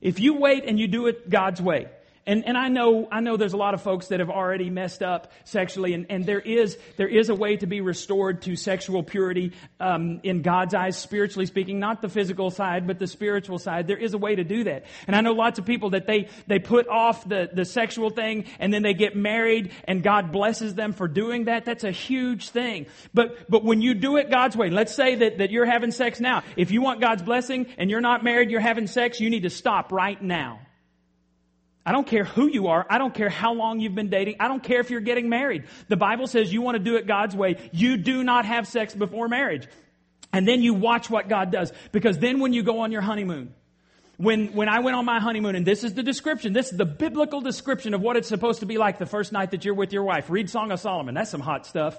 If 0.00 0.20
you 0.20 0.34
wait 0.34 0.64
and 0.64 0.78
you 0.78 0.86
do 0.86 1.06
it 1.06 1.28
God's 1.28 1.60
way, 1.60 1.88
and, 2.28 2.46
and 2.46 2.58
I 2.58 2.68
know, 2.68 3.08
I 3.10 3.20
know 3.20 3.38
there's 3.38 3.54
a 3.54 3.56
lot 3.56 3.72
of 3.72 3.82
folks 3.82 4.08
that 4.08 4.20
have 4.20 4.28
already 4.28 4.68
messed 4.68 5.02
up 5.02 5.32
sexually, 5.44 5.94
and, 5.94 6.06
and 6.10 6.26
there 6.26 6.38
is, 6.38 6.76
there 6.98 7.08
is 7.08 7.30
a 7.30 7.34
way 7.34 7.56
to 7.56 7.66
be 7.66 7.80
restored 7.80 8.42
to 8.42 8.54
sexual 8.54 9.02
purity, 9.02 9.52
um, 9.80 10.20
in 10.22 10.42
God's 10.42 10.74
eyes, 10.74 10.98
spiritually 10.98 11.46
speaking, 11.46 11.78
not 11.78 12.02
the 12.02 12.08
physical 12.10 12.50
side, 12.50 12.86
but 12.86 12.98
the 12.98 13.06
spiritual 13.06 13.58
side. 13.58 13.86
There 13.86 13.96
is 13.96 14.12
a 14.12 14.18
way 14.18 14.34
to 14.34 14.44
do 14.44 14.64
that. 14.64 14.84
And 15.06 15.16
I 15.16 15.22
know 15.22 15.32
lots 15.32 15.58
of 15.58 15.64
people 15.64 15.90
that 15.90 16.06
they, 16.06 16.28
they 16.46 16.58
put 16.58 16.86
off 16.86 17.26
the, 17.26 17.48
the 17.50 17.64
sexual 17.64 18.10
thing, 18.10 18.44
and 18.58 18.72
then 18.72 18.82
they 18.82 18.94
get 18.94 19.16
married, 19.16 19.72
and 19.84 20.02
God 20.02 20.30
blesses 20.30 20.74
them 20.74 20.92
for 20.92 21.08
doing 21.08 21.46
that. 21.46 21.64
That's 21.64 21.84
a 21.84 21.90
huge 21.90 22.50
thing. 22.50 22.86
But, 23.14 23.50
but 23.50 23.64
when 23.64 23.80
you 23.80 23.94
do 23.94 24.18
it 24.18 24.30
God's 24.30 24.54
way, 24.54 24.68
let's 24.68 24.94
say 24.94 25.14
that, 25.14 25.38
that 25.38 25.50
you're 25.50 25.64
having 25.64 25.90
sex 25.90 26.20
now. 26.20 26.42
If 26.56 26.70
you 26.70 26.82
want 26.82 27.00
God's 27.00 27.22
blessing, 27.22 27.66
and 27.78 27.90
you're 27.90 28.02
not 28.02 28.22
married, 28.22 28.50
you're 28.50 28.60
having 28.60 28.86
sex, 28.86 29.18
you 29.18 29.30
need 29.30 29.44
to 29.44 29.50
stop 29.50 29.92
right 29.92 30.20
now. 30.20 30.60
I 31.88 31.92
don't 31.92 32.06
care 32.06 32.24
who 32.24 32.48
you 32.48 32.66
are. 32.66 32.86
I 32.90 32.98
don't 32.98 33.14
care 33.14 33.30
how 33.30 33.54
long 33.54 33.80
you've 33.80 33.94
been 33.94 34.10
dating. 34.10 34.36
I 34.40 34.48
don't 34.48 34.62
care 34.62 34.78
if 34.80 34.90
you're 34.90 35.00
getting 35.00 35.30
married. 35.30 35.64
The 35.88 35.96
Bible 35.96 36.26
says 36.26 36.52
you 36.52 36.60
want 36.60 36.74
to 36.74 36.84
do 36.84 36.96
it 36.96 37.06
God's 37.06 37.34
way. 37.34 37.56
You 37.72 37.96
do 37.96 38.22
not 38.22 38.44
have 38.44 38.68
sex 38.68 38.94
before 38.94 39.26
marriage. 39.26 39.66
And 40.30 40.46
then 40.46 40.60
you 40.60 40.74
watch 40.74 41.08
what 41.08 41.30
God 41.30 41.50
does. 41.50 41.72
Because 41.90 42.18
then 42.18 42.40
when 42.40 42.52
you 42.52 42.62
go 42.62 42.80
on 42.80 42.92
your 42.92 43.00
honeymoon, 43.00 43.54
when, 44.18 44.52
when 44.52 44.68
I 44.68 44.80
went 44.80 44.96
on 44.96 45.06
my 45.06 45.18
honeymoon, 45.18 45.56
and 45.56 45.64
this 45.64 45.82
is 45.82 45.94
the 45.94 46.02
description, 46.02 46.52
this 46.52 46.72
is 46.72 46.76
the 46.76 46.84
biblical 46.84 47.40
description 47.40 47.94
of 47.94 48.02
what 48.02 48.18
it's 48.18 48.28
supposed 48.28 48.60
to 48.60 48.66
be 48.66 48.76
like 48.76 48.98
the 48.98 49.06
first 49.06 49.32
night 49.32 49.52
that 49.52 49.64
you're 49.64 49.72
with 49.72 49.94
your 49.94 50.02
wife. 50.02 50.28
Read 50.28 50.50
Song 50.50 50.70
of 50.72 50.80
Solomon. 50.80 51.14
That's 51.14 51.30
some 51.30 51.40
hot 51.40 51.64
stuff. 51.64 51.98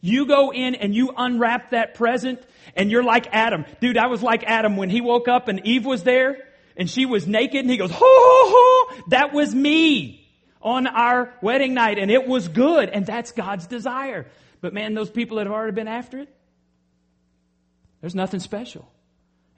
You 0.00 0.26
go 0.26 0.52
in 0.52 0.74
and 0.74 0.92
you 0.92 1.14
unwrap 1.16 1.70
that 1.70 1.94
present 1.94 2.42
and 2.74 2.90
you're 2.90 3.04
like 3.04 3.28
Adam. 3.30 3.64
Dude, 3.80 3.96
I 3.96 4.08
was 4.08 4.24
like 4.24 4.42
Adam 4.42 4.76
when 4.76 4.90
he 4.90 5.00
woke 5.00 5.28
up 5.28 5.46
and 5.46 5.64
Eve 5.64 5.86
was 5.86 6.02
there 6.02 6.49
and 6.80 6.88
she 6.88 7.04
was 7.04 7.26
naked 7.26 7.60
and 7.60 7.70
he 7.70 7.76
goes, 7.76 7.90
ho, 7.90 7.98
ho, 8.00 8.86
ho, 8.96 9.02
that 9.10 9.34
was 9.34 9.54
me 9.54 10.26
on 10.62 10.86
our 10.86 11.32
wedding 11.42 11.74
night 11.74 11.98
and 11.98 12.10
it 12.10 12.26
was 12.26 12.48
good 12.48 12.88
and 12.88 13.04
that's 13.04 13.32
God's 13.32 13.66
desire. 13.66 14.26
But 14.62 14.72
man, 14.72 14.94
those 14.94 15.10
people 15.10 15.36
that 15.36 15.46
have 15.46 15.52
already 15.52 15.74
been 15.74 15.88
after 15.88 16.20
it, 16.20 16.34
there's 18.00 18.14
nothing 18.14 18.40
special. 18.40 18.90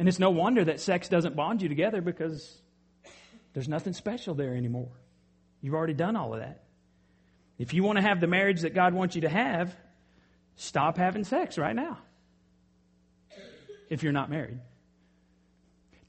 And 0.01 0.09
it's 0.09 0.19
no 0.19 0.31
wonder 0.31 0.65
that 0.65 0.81
sex 0.81 1.09
doesn't 1.09 1.37
bond 1.37 1.63
you 1.63 1.69
together 1.69 2.01
because 2.01 2.61
there's 3.53 3.69
nothing 3.69 3.93
special 3.93 4.35
there 4.35 4.57
anymore. 4.57 4.91
You've 5.61 5.75
already 5.75 5.95
done 5.95 6.17
all 6.17 6.35
of 6.35 6.41
that. 6.41 6.65
If 7.57 7.73
you 7.73 7.85
want 7.85 7.99
to 7.99 8.03
have 8.03 8.21
the 8.21 8.27
marriage 8.27 8.63
that 8.63 8.75
God 8.75 8.95
wants 8.95 9.15
you 9.15 9.21
to 9.21 9.29
have, 9.29 9.77
stop 10.57 10.97
having 10.97 11.23
sex 11.23 11.57
right 11.57 11.77
now. 11.77 11.99
If 13.91 14.03
you're 14.03 14.11
not 14.11 14.29
married. 14.29 14.59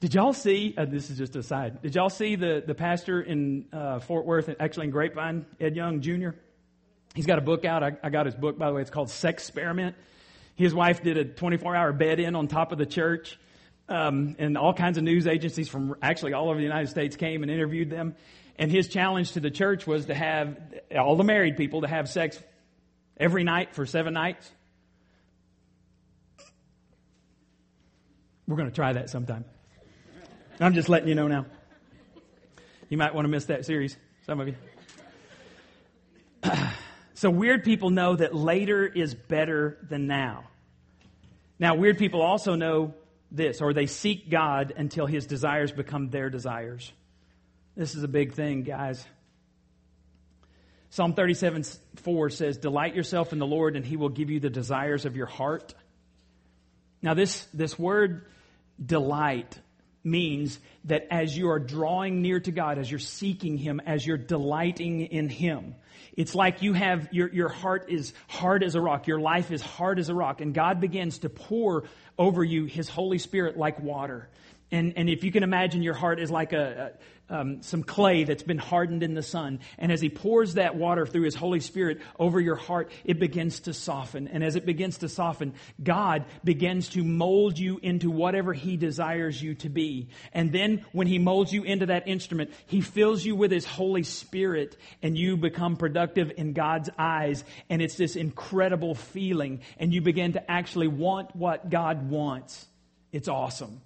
Did 0.00 0.14
y'all 0.14 0.32
see, 0.34 0.74
uh, 0.76 0.84
this 0.84 1.08
is 1.08 1.16
just 1.16 1.34
a 1.36 1.42
side, 1.42 1.80
did 1.80 1.94
y'all 1.94 2.10
see 2.10 2.36
the, 2.36 2.62
the 2.66 2.74
pastor 2.74 3.22
in 3.22 3.66
uh, 3.72 4.00
Fort 4.00 4.26
Worth, 4.26 4.54
actually 4.60 4.86
in 4.86 4.90
Grapevine, 4.90 5.46
Ed 5.60 5.76
Young 5.76 6.00
Jr.? 6.02 6.30
He's 7.14 7.26
got 7.26 7.38
a 7.38 7.42
book 7.42 7.64
out. 7.64 7.82
I, 7.82 7.92
I 8.02 8.10
got 8.10 8.26
his 8.26 8.34
book, 8.34 8.58
by 8.58 8.68
the 8.68 8.74
way. 8.74 8.82
It's 8.82 8.90
called 8.90 9.08
Sexperiment. 9.08 9.94
His 10.56 10.74
wife 10.74 11.02
did 11.02 11.16
a 11.16 11.24
24 11.24 11.74
hour 11.74 11.92
bed 11.92 12.20
in 12.20 12.34
on 12.34 12.48
top 12.48 12.72
of 12.72 12.78
the 12.78 12.86
church. 12.86 13.38
um, 13.88 14.36
and 14.38 14.56
all 14.56 14.72
kinds 14.72 14.98
of 14.98 15.04
news 15.04 15.26
agencies 15.26 15.68
from 15.68 15.94
actually 16.02 16.32
all 16.32 16.48
over 16.48 16.56
the 16.56 16.64
United 16.64 16.88
States 16.88 17.16
came 17.16 17.42
and 17.42 17.50
interviewed 17.50 17.90
them. 17.90 18.14
And 18.56 18.70
his 18.70 18.88
challenge 18.88 19.32
to 19.32 19.40
the 19.40 19.50
church 19.50 19.86
was 19.86 20.06
to 20.06 20.14
have 20.14 20.58
all 20.96 21.16
the 21.16 21.24
married 21.24 21.56
people 21.56 21.80
to 21.82 21.88
have 21.88 22.08
sex 22.08 22.40
every 23.16 23.44
night 23.44 23.74
for 23.74 23.84
seven 23.84 24.14
nights. 24.14 24.50
We're 28.46 28.56
going 28.56 28.68
to 28.68 28.74
try 28.74 28.92
that 28.92 29.10
sometime. 29.10 29.44
I'm 30.60 30.74
just 30.74 30.88
letting 30.88 31.08
you 31.08 31.14
know 31.14 31.26
now. 31.26 31.46
You 32.88 32.96
might 32.96 33.14
want 33.14 33.24
to 33.24 33.28
miss 33.28 33.46
that 33.46 33.64
series, 33.64 33.96
some 34.26 34.40
of 34.40 34.48
you. 34.48 34.54
so, 37.14 37.30
weird 37.30 37.64
people 37.64 37.90
know 37.90 38.14
that 38.14 38.34
later 38.34 38.86
is 38.86 39.14
better 39.14 39.78
than 39.88 40.06
now. 40.06 40.44
Now, 41.58 41.74
weird 41.74 41.98
people 41.98 42.22
also 42.22 42.54
know 42.54 42.94
this, 43.32 43.60
or 43.60 43.72
they 43.72 43.86
seek 43.86 44.30
God 44.30 44.72
until 44.76 45.06
his 45.06 45.26
desires 45.26 45.72
become 45.72 46.10
their 46.10 46.30
desires. 46.30 46.92
This 47.76 47.96
is 47.96 48.04
a 48.04 48.08
big 48.08 48.34
thing, 48.34 48.62
guys. 48.62 49.04
Psalm 50.90 51.14
37 51.14 51.64
4 51.96 52.30
says, 52.30 52.58
Delight 52.58 52.94
yourself 52.94 53.32
in 53.32 53.40
the 53.40 53.46
Lord, 53.46 53.74
and 53.74 53.84
he 53.84 53.96
will 53.96 54.08
give 54.08 54.30
you 54.30 54.38
the 54.38 54.50
desires 54.50 55.04
of 55.04 55.16
your 55.16 55.26
heart. 55.26 55.74
Now, 57.02 57.14
this, 57.14 57.44
this 57.52 57.76
word 57.76 58.26
delight 58.84 59.58
means 60.04 60.58
that 60.84 61.06
as 61.10 61.36
you 61.36 61.50
are 61.50 61.58
drawing 61.58 62.22
near 62.22 62.38
to 62.40 62.52
God, 62.52 62.78
as 62.78 62.90
you're 62.90 63.00
seeking 63.00 63.56
Him, 63.56 63.80
as 63.84 64.06
you're 64.06 64.18
delighting 64.18 65.00
in 65.00 65.28
Him, 65.28 65.74
it's 66.16 66.34
like 66.34 66.62
you 66.62 66.74
have, 66.74 67.08
your, 67.12 67.28
your 67.32 67.48
heart 67.48 67.86
is 67.88 68.12
hard 68.28 68.62
as 68.62 68.74
a 68.74 68.80
rock. 68.80 69.06
Your 69.06 69.18
life 69.18 69.50
is 69.50 69.62
hard 69.62 69.98
as 69.98 70.08
a 70.08 70.14
rock. 70.14 70.40
And 70.40 70.54
God 70.54 70.80
begins 70.80 71.18
to 71.20 71.28
pour 71.28 71.84
over 72.18 72.44
you 72.44 72.66
His 72.66 72.88
Holy 72.88 73.18
Spirit 73.18 73.56
like 73.56 73.80
water. 73.80 74.28
And, 74.70 74.94
and 74.96 75.08
if 75.08 75.24
you 75.24 75.32
can 75.32 75.42
imagine 75.42 75.82
your 75.82 75.94
heart 75.94 76.20
is 76.20 76.30
like 76.30 76.52
a, 76.52 76.92
um, 77.30 77.62
some 77.62 77.82
clay 77.82 78.24
that's 78.24 78.42
been 78.42 78.58
hardened 78.58 79.02
in 79.02 79.14
the 79.14 79.22
sun. 79.22 79.60
And 79.78 79.90
as 79.90 80.00
He 80.00 80.10
pours 80.10 80.54
that 80.54 80.76
water 80.76 81.06
through 81.06 81.22
His 81.22 81.34
Holy 81.34 81.60
Spirit 81.60 82.00
over 82.18 82.38
your 82.40 82.56
heart, 82.56 82.90
it 83.04 83.18
begins 83.18 83.60
to 83.60 83.72
soften. 83.72 84.28
And 84.28 84.44
as 84.44 84.56
it 84.56 84.66
begins 84.66 84.98
to 84.98 85.08
soften, 85.08 85.54
God 85.82 86.26
begins 86.44 86.90
to 86.90 87.02
mold 87.02 87.58
you 87.58 87.78
into 87.82 88.10
whatever 88.10 88.52
He 88.52 88.76
desires 88.76 89.42
you 89.42 89.54
to 89.56 89.68
be. 89.70 90.08
And 90.32 90.52
then 90.52 90.84
when 90.92 91.06
He 91.06 91.18
molds 91.18 91.52
you 91.52 91.62
into 91.64 91.86
that 91.86 92.08
instrument, 92.08 92.50
He 92.66 92.82
fills 92.82 93.24
you 93.24 93.34
with 93.34 93.50
His 93.50 93.64
Holy 93.64 94.02
Spirit 94.02 94.76
and 95.02 95.16
you 95.16 95.36
become 95.36 95.76
productive 95.76 96.32
in 96.36 96.52
God's 96.52 96.90
eyes. 96.98 97.42
And 97.70 97.80
it's 97.80 97.96
this 97.96 98.16
incredible 98.16 98.94
feeling. 98.94 99.60
And 99.78 99.94
you 99.94 100.02
begin 100.02 100.34
to 100.34 100.50
actually 100.50 100.88
want 100.88 101.34
what 101.34 101.70
God 101.70 102.10
wants. 102.10 102.66
It's 103.12 103.28
awesome. 103.28 103.80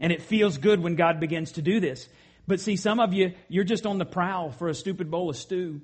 And 0.00 0.12
it 0.12 0.22
feels 0.22 0.58
good 0.58 0.80
when 0.80 0.94
God 0.94 1.20
begins 1.20 1.52
to 1.52 1.62
do 1.62 1.80
this. 1.80 2.08
But 2.48 2.60
see, 2.60 2.76
some 2.76 2.98
of 2.98 3.12
you, 3.12 3.34
you're 3.48 3.62
just 3.62 3.84
on 3.84 3.98
the 3.98 4.06
prowl 4.06 4.50
for 4.50 4.68
a 4.68 4.74
stupid 4.74 5.10
bowl 5.10 5.28
of 5.28 5.36
stew. 5.36 5.82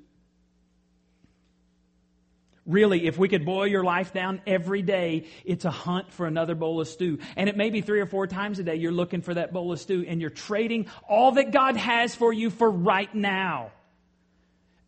Really, 2.64 3.06
if 3.06 3.18
we 3.18 3.28
could 3.28 3.44
boil 3.44 3.66
your 3.66 3.84
life 3.84 4.14
down 4.14 4.40
every 4.46 4.80
day, 4.80 5.26
it's 5.44 5.66
a 5.66 5.70
hunt 5.70 6.10
for 6.10 6.26
another 6.26 6.54
bowl 6.54 6.80
of 6.80 6.88
stew. 6.88 7.18
And 7.36 7.50
it 7.50 7.58
may 7.58 7.68
be 7.68 7.82
three 7.82 8.00
or 8.00 8.06
four 8.06 8.26
times 8.26 8.58
a 8.58 8.62
day 8.62 8.76
you're 8.76 8.92
looking 8.92 9.20
for 9.20 9.34
that 9.34 9.52
bowl 9.52 9.72
of 9.72 9.78
stew 9.78 10.06
and 10.08 10.22
you're 10.22 10.30
trading 10.30 10.86
all 11.06 11.32
that 11.32 11.52
God 11.52 11.76
has 11.76 12.14
for 12.14 12.32
you 12.32 12.48
for 12.48 12.70
right 12.70 13.14
now. 13.14 13.70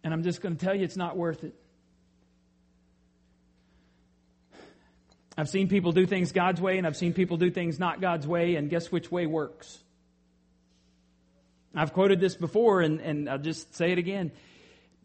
And 0.02 0.14
I'm 0.14 0.22
just 0.22 0.40
going 0.40 0.56
to 0.56 0.64
tell 0.64 0.74
you 0.74 0.82
it's 0.82 0.96
not 0.96 1.14
worth 1.14 1.44
it. 1.44 1.54
I've 5.36 5.50
seen 5.50 5.68
people 5.68 5.92
do 5.92 6.06
things 6.06 6.32
God's 6.32 6.62
way 6.62 6.78
and 6.78 6.86
I've 6.86 6.96
seen 6.96 7.12
people 7.12 7.36
do 7.36 7.50
things 7.50 7.78
not 7.78 8.00
God's 8.00 8.26
way, 8.26 8.54
and 8.54 8.70
guess 8.70 8.90
which 8.90 9.12
way 9.12 9.26
works? 9.26 9.78
I've 11.76 11.92
quoted 11.92 12.20
this 12.20 12.34
before 12.34 12.80
and, 12.80 13.00
and 13.00 13.28
I'll 13.28 13.38
just 13.38 13.74
say 13.74 13.92
it 13.92 13.98
again. 13.98 14.32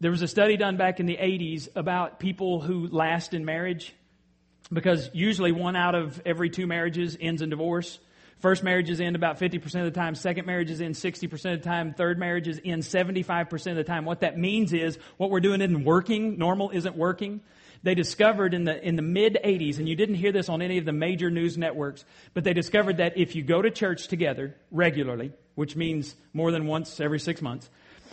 There 0.00 0.10
was 0.10 0.22
a 0.22 0.28
study 0.28 0.56
done 0.56 0.76
back 0.76 0.98
in 1.00 1.06
the 1.06 1.16
80s 1.16 1.68
about 1.76 2.18
people 2.18 2.60
who 2.60 2.88
last 2.88 3.34
in 3.34 3.44
marriage 3.44 3.94
because 4.72 5.10
usually 5.12 5.52
one 5.52 5.76
out 5.76 5.94
of 5.94 6.20
every 6.24 6.50
two 6.50 6.66
marriages 6.66 7.16
ends 7.20 7.42
in 7.42 7.50
divorce. 7.50 8.00
First 8.40 8.64
marriages 8.64 9.00
end 9.00 9.14
about 9.14 9.38
50% 9.38 9.64
of 9.76 9.84
the 9.84 9.90
time. 9.92 10.16
Second 10.16 10.46
marriages 10.46 10.80
end 10.80 10.96
60% 10.96 11.32
of 11.54 11.62
the 11.62 11.68
time. 11.68 11.94
Third 11.94 12.18
marriages 12.18 12.58
end 12.64 12.82
75% 12.82 13.70
of 13.70 13.76
the 13.76 13.84
time. 13.84 14.04
What 14.04 14.20
that 14.20 14.36
means 14.36 14.72
is 14.72 14.98
what 15.18 15.30
we're 15.30 15.40
doing 15.40 15.60
isn't 15.60 15.84
working. 15.84 16.38
Normal 16.38 16.70
isn't 16.70 16.96
working. 16.96 17.40
They 17.84 17.94
discovered 17.94 18.54
in 18.54 18.64
the, 18.64 18.82
in 18.82 18.96
the 18.96 19.02
mid 19.02 19.38
80s, 19.44 19.78
and 19.78 19.88
you 19.88 19.94
didn't 19.94 20.14
hear 20.16 20.32
this 20.32 20.48
on 20.48 20.62
any 20.62 20.78
of 20.78 20.84
the 20.84 20.92
major 20.92 21.30
news 21.30 21.58
networks, 21.58 22.04
but 22.32 22.44
they 22.44 22.52
discovered 22.52 22.96
that 22.96 23.16
if 23.16 23.36
you 23.36 23.42
go 23.42 23.60
to 23.60 23.70
church 23.70 24.08
together 24.08 24.56
regularly, 24.70 25.32
which 25.54 25.76
means 25.76 26.14
more 26.32 26.50
than 26.50 26.66
once 26.66 27.00
every 27.00 27.20
six 27.20 27.42
months. 27.42 27.68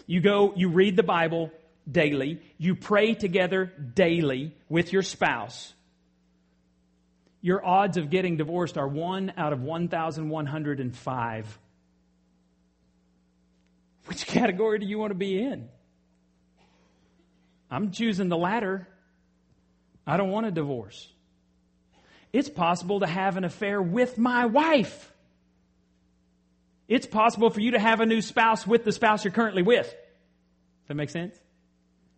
You 0.08 0.22
go, 0.22 0.54
you 0.56 0.70
read 0.70 0.96
the 0.96 1.04
Bible 1.04 1.52
daily, 1.90 2.42
you 2.58 2.76
pray 2.76 3.14
together 3.14 3.66
daily 3.66 4.54
with 4.68 4.94
your 4.94 5.02
spouse. 5.02 5.74
Your 7.42 7.66
odds 7.66 7.98
of 7.98 8.10
getting 8.10 8.38
divorced 8.38 8.78
are 8.78 8.88
1 8.88 9.34
out 9.38 9.54
of 9.54 9.62
1,105. 9.62 11.60
Which 14.06 14.26
category 14.26 14.80
do 14.80 14.86
you 14.86 14.98
want 15.00 15.12
to 15.12 15.16
be 15.16 15.40
in? 15.42 15.70
I'm 17.72 17.92
choosing 17.92 18.28
the 18.28 18.38
latter. 18.38 18.88
I 20.06 20.18
don't 20.18 20.32
want 20.32 20.48
a 20.48 20.52
divorce. 20.52 21.08
It's 22.34 22.50
possible 22.50 23.00
to 23.02 23.08
have 23.08 23.38
an 23.38 23.44
affair 23.44 23.82
with 23.82 24.18
my 24.18 24.46
wife. 24.48 25.09
It's 26.90 27.06
possible 27.06 27.52
for 27.52 27.62
you 27.62 27.72
to 27.72 27.80
have 27.80 28.02
a 28.02 28.06
new 28.06 28.22
spouse 28.22 28.66
with 28.66 28.84
the 28.84 28.92
spouse 28.92 29.24
you're 29.24 29.32
currently 29.32 29.62
with. 29.62 29.86
Does 29.86 30.88
that 30.88 30.96
make 30.96 31.12
sense? 31.12 31.40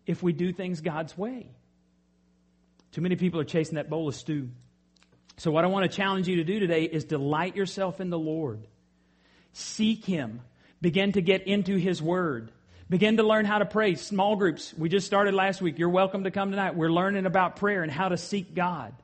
If 0.06 0.22
we 0.22 0.32
do 0.32 0.52
things 0.52 0.80
God's 0.80 1.16
way. 1.16 1.50
Too 2.92 3.02
many 3.02 3.16
people 3.16 3.38
are 3.38 3.44
chasing 3.44 3.74
that 3.74 3.90
bowl 3.90 4.08
of 4.08 4.14
stew. 4.14 4.48
So, 5.36 5.50
what 5.50 5.64
I 5.64 5.66
want 5.66 5.90
to 5.90 5.94
challenge 5.94 6.26
you 6.26 6.36
to 6.36 6.44
do 6.44 6.58
today 6.58 6.84
is 6.84 7.04
delight 7.04 7.54
yourself 7.54 8.00
in 8.00 8.08
the 8.10 8.18
Lord. 8.18 8.66
Seek 9.52 10.04
Him. 10.04 10.40
Begin 10.80 11.12
to 11.12 11.22
get 11.22 11.46
into 11.46 11.76
His 11.76 12.02
Word. 12.02 12.50
Begin 12.88 13.18
to 13.18 13.22
learn 13.22 13.44
how 13.44 13.58
to 13.58 13.66
pray. 13.66 13.94
Small 13.94 14.36
groups. 14.36 14.74
We 14.76 14.88
just 14.88 15.06
started 15.06 15.34
last 15.34 15.62
week. 15.62 15.78
You're 15.78 15.88
welcome 15.90 16.24
to 16.24 16.30
come 16.30 16.50
tonight. 16.50 16.76
We're 16.76 16.90
learning 16.90 17.26
about 17.26 17.56
prayer 17.56 17.82
and 17.82 17.92
how 17.92 18.08
to 18.08 18.16
seek 18.16 18.54
God. 18.54 18.94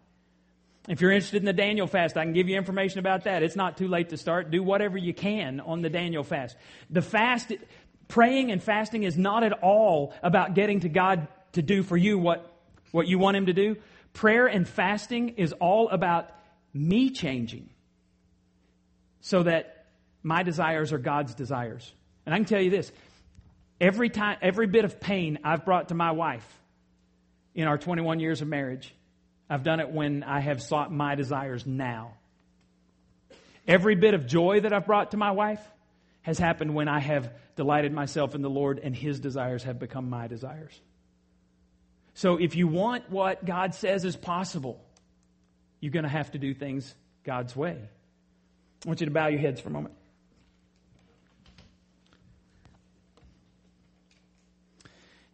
If 0.89 1.03
you're 1.03 1.13
interested 1.13 1.37
in 1.37 1.45
the 1.45 1.53
Daniel 1.53 1.87
fast, 1.87 2.17
I 2.17 2.25
can 2.25 2.33
give 2.33 2.49
you 2.49 2.57
information 2.57 2.99
about 2.99 3.25
that. 3.25 3.43
It's 3.43 3.57
not 3.57 3.77
too 3.77 3.89
late 3.89 4.09
to 4.09 4.17
start. 4.17 4.51
Do 4.51 4.63
whatever 4.63 4.97
you 4.97 5.13
can 5.13 5.61
on 5.61 5.83
the 5.83 5.91
Daniel 5.91 6.25
fast. 6.25 6.57
The 6.89 7.03
fast, 7.03 7.53
praying 8.09 8.51
and 8.51 8.63
fasting 8.63 9.03
is 9.03 9.19
not 9.19 9.45
at 9.45 9.53
all 9.53 10.15
about 10.23 10.55
getting 10.55 10.81
to 10.81 10.89
God 10.89 11.29
to 11.53 11.61
do 11.61 11.83
for 11.83 11.97
you 11.97 12.19
what, 12.19 12.51
what 12.91 13.07
you 13.07 13.19
want 13.19 13.37
Him 13.37 13.47
to 13.47 13.53
do. 13.53 13.77
Prayer 14.15 14.47
and 14.47 14.67
fasting 14.67 15.35
is 15.37 15.53
all 15.53 15.91
about 15.91 16.31
me 16.73 17.11
changing 17.11 17.69
so 19.21 19.43
that 19.43 19.87
my 20.23 20.43
desires 20.43 20.95
are 20.95 20.99
God's 20.99 21.35
desires. 21.35 21.93
And 22.25 22.35
I 22.35 22.39
can 22.39 22.47
tell 22.47 22.63
you 22.63 22.71
this 22.71 22.91
every 23.79 24.09
time, 24.09 24.39
every 24.41 24.67
bit 24.67 24.87
of 24.87 25.01
pain 25.01 25.39
I've 25.45 25.67
brought 25.67 25.89
to 25.89 25.95
my 25.95 26.13
wife 26.13 26.47
in 27.55 27.69
our 27.69 27.77
21 27.77 28.21
years 28.21 28.41
of 28.41 28.49
marriage 28.49 28.95
I've 29.51 29.63
done 29.63 29.81
it 29.81 29.91
when 29.91 30.23
I 30.23 30.41
have 30.41 30.63
sought 30.63 30.93
my 30.93 31.15
desires 31.15 31.67
now. 31.67 32.15
Every 33.67 33.95
bit 33.95 34.15
of 34.15 34.27
joy 34.27 34.61
that 34.61 34.73
I've 34.73 34.87
brought 34.87 35.13
to 35.13 35.17
my 35.17 35.31
wife 35.31 35.61
has 36.23 36.39
happened 36.39 36.75
when 36.75 36.89
I 36.89 37.01
have 37.01 37.31
delighted 37.57 37.93
myself 37.93 38.35
in 38.35 38.43
the 38.43 38.51
Lord 38.51 38.79
and 38.83 38.95
His 38.95 39.21
desires 39.21 39.65
have 39.65 39.79
become 39.79 40.11
my 40.11 40.27
desires. 40.27 40.79
So 42.15 42.37
if 42.37 42.57
you 42.57 42.67
want 42.67 43.11
what 43.11 43.45
God 43.45 43.75
says 43.75 44.05
is 44.05 44.17
possible, 44.17 44.83
you're 45.81 45.93
going 45.93 46.05
to 46.05 46.09
have 46.09 46.33
to 46.33 46.39
do 46.39 46.53
things 46.53 46.95
God's 47.25 47.55
way. 47.55 47.79
I 48.85 48.89
want 48.89 49.01
you 49.01 49.07
to 49.07 49.13
bow 49.13 49.29
your 49.29 49.41
heads 49.41 49.61
for 49.61 49.69
a 49.69 49.73
moment. 49.73 49.95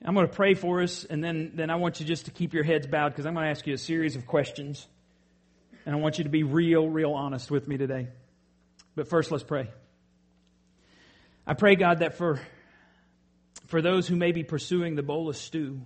I'm 0.07 0.15
going 0.15 0.29
to 0.29 0.33
pray 0.33 0.53
for 0.53 0.83
us, 0.83 1.05
and 1.05 1.25
then, 1.25 1.53
then 1.55 1.71
I 1.71 1.77
want 1.77 1.99
you 1.99 2.05
just 2.05 2.27
to 2.27 2.31
keep 2.31 2.53
your 2.53 2.63
heads 2.63 2.87
bowed 2.87 3.09
because 3.11 3.25
I'm 3.25 3.33
going 3.33 3.45
to 3.45 3.51
ask 3.51 3.67
you 3.67 3.73
a 3.73 3.79
series 3.79 4.17
of 4.17 4.27
questions. 4.27 4.87
And 5.87 5.95
I 5.95 5.99
want 5.99 6.19
you 6.19 6.25
to 6.25 6.31
be 6.31 6.43
real, 6.43 6.89
real 6.89 7.13
honest 7.13 7.51
with 7.51 7.67
me 7.67 7.79
today. 7.79 8.09
But 8.95 9.09
first, 9.09 9.31
let's 9.31 9.45
pray. 9.45 9.71
I 11.47 11.55
pray, 11.55 11.75
God, 11.75 12.01
that 12.01 12.17
for, 12.17 12.39
for 13.67 13.81
those 13.81 14.07
who 14.07 14.17
may 14.17 14.33
be 14.33 14.45
pursuing 14.45 14.95
the 14.95 15.03
bowl 15.03 15.31
of 15.31 15.37
stew, 15.37 15.81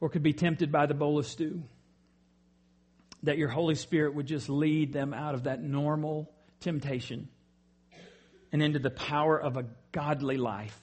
or 0.00 0.10
could 0.10 0.22
be 0.22 0.32
tempted 0.34 0.70
by 0.70 0.86
the 0.86 0.94
bowl 0.94 1.18
of 1.18 1.26
stew, 1.26 1.62
that 3.22 3.38
your 3.38 3.48
Holy 3.48 3.74
Spirit 3.74 4.14
would 4.14 4.26
just 4.26 4.48
lead 4.48 4.92
them 4.92 5.14
out 5.14 5.34
of 5.34 5.44
that 5.44 5.62
normal 5.62 6.30
temptation 6.60 7.28
and 8.52 8.62
into 8.62 8.78
the 8.78 8.90
power 8.90 9.38
of 9.38 9.56
a 9.56 9.64
godly 9.92 10.36
life. 10.36 10.78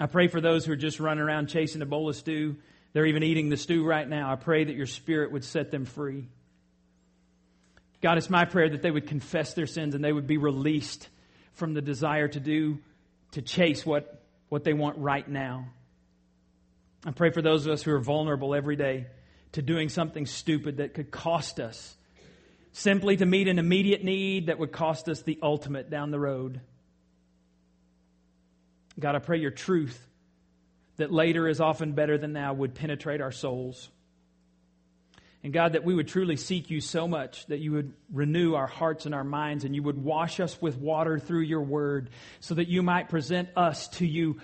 I 0.00 0.06
pray 0.06 0.28
for 0.28 0.40
those 0.40 0.64
who 0.64 0.72
are 0.72 0.76
just 0.76 0.98
running 0.98 1.22
around 1.22 1.48
chasing 1.48 1.82
a 1.82 1.86
bowl 1.86 2.08
of 2.08 2.16
stew. 2.16 2.56
They're 2.94 3.06
even 3.06 3.22
eating 3.22 3.50
the 3.50 3.58
stew 3.58 3.84
right 3.84 4.08
now. 4.08 4.32
I 4.32 4.36
pray 4.36 4.64
that 4.64 4.74
your 4.74 4.86
spirit 4.86 5.30
would 5.30 5.44
set 5.44 5.70
them 5.70 5.84
free. 5.84 6.26
God, 8.00 8.16
it's 8.16 8.30
my 8.30 8.46
prayer 8.46 8.70
that 8.70 8.80
they 8.80 8.90
would 8.90 9.06
confess 9.06 9.52
their 9.52 9.66
sins 9.66 9.94
and 9.94 10.02
they 10.02 10.12
would 10.12 10.26
be 10.26 10.38
released 10.38 11.08
from 11.52 11.74
the 11.74 11.82
desire 11.82 12.28
to 12.28 12.40
do, 12.40 12.78
to 13.32 13.42
chase 13.42 13.84
what, 13.84 14.22
what 14.48 14.64
they 14.64 14.72
want 14.72 14.96
right 14.96 15.28
now. 15.28 15.68
I 17.04 17.10
pray 17.10 17.30
for 17.30 17.42
those 17.42 17.66
of 17.66 17.72
us 17.72 17.82
who 17.82 17.92
are 17.92 18.00
vulnerable 18.00 18.54
every 18.54 18.76
day 18.76 19.06
to 19.52 19.60
doing 19.60 19.90
something 19.90 20.24
stupid 20.24 20.78
that 20.78 20.94
could 20.94 21.10
cost 21.10 21.60
us, 21.60 21.94
simply 22.72 23.18
to 23.18 23.26
meet 23.26 23.48
an 23.48 23.58
immediate 23.58 24.02
need 24.02 24.46
that 24.46 24.58
would 24.58 24.72
cost 24.72 25.10
us 25.10 25.20
the 25.20 25.38
ultimate 25.42 25.90
down 25.90 26.10
the 26.10 26.20
road. 26.20 26.62
God, 29.00 29.14
I 29.14 29.18
pray 29.18 29.38
your 29.38 29.50
truth 29.50 29.98
that 30.96 31.12
later 31.12 31.48
is 31.48 31.60
often 31.60 31.92
better 31.92 32.18
than 32.18 32.32
now 32.32 32.52
would 32.52 32.74
penetrate 32.74 33.20
our 33.20 33.32
souls. 33.32 33.88
And 35.42 35.52
God, 35.52 35.72
that 35.72 35.84
we 35.84 35.94
would 35.94 36.08
truly 36.08 36.36
seek 36.36 36.70
you 36.70 36.82
so 36.82 37.08
much 37.08 37.46
that 37.46 37.60
you 37.60 37.72
would 37.72 37.94
renew 38.12 38.54
our 38.54 38.66
hearts 38.66 39.06
and 39.06 39.14
our 39.14 39.24
minds 39.24 39.64
and 39.64 39.74
you 39.74 39.82
would 39.82 39.96
wash 39.96 40.38
us 40.38 40.60
with 40.60 40.76
water 40.76 41.18
through 41.18 41.40
your 41.40 41.62
word 41.62 42.10
so 42.40 42.54
that 42.54 42.68
you 42.68 42.82
might 42.82 43.08
present 43.08 43.48
us 43.56 43.88
to 43.88 44.06
you 44.06 44.40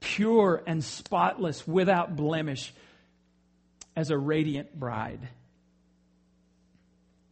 pure 0.00 0.60
and 0.66 0.82
spotless, 0.82 1.66
without 1.66 2.16
blemish, 2.16 2.74
as 3.94 4.10
a 4.10 4.18
radiant 4.18 4.74
bride. 4.78 5.28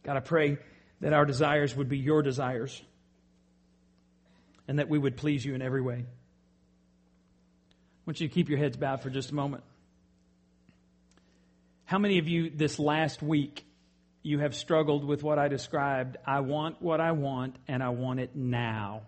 God, 0.03 0.15
I 0.15 0.21
pray 0.21 0.57
that 1.01 1.11
our 1.11 1.25
desires 1.25 1.75
would 1.75 1.89
be 1.89 1.97
your 1.97 2.21
desires 2.21 2.81
and 4.69 4.79
that 4.79 4.87
we 4.87 4.97
would 4.97 5.17
please 5.17 5.43
you 5.43 5.53
in 5.53 5.61
every 5.61 5.81
way. 5.81 6.05
Want 8.11 8.19
you 8.19 8.27
to 8.27 8.33
keep 8.33 8.49
your 8.49 8.57
heads 8.57 8.75
bowed 8.75 9.01
for 9.01 9.09
just 9.09 9.31
a 9.31 9.33
moment. 9.33 9.63
How 11.85 11.97
many 11.97 12.17
of 12.17 12.27
you 12.27 12.49
this 12.49 12.77
last 12.77 13.23
week 13.23 13.63
you 14.21 14.39
have 14.39 14.53
struggled 14.53 15.05
with 15.05 15.23
what 15.23 15.39
I 15.39 15.47
described? 15.47 16.17
I 16.27 16.41
want 16.41 16.81
what 16.81 16.99
I 16.99 17.13
want 17.13 17.55
and 17.69 17.81
I 17.81 17.87
want 17.87 18.19
it 18.19 18.35
now. 18.35 19.03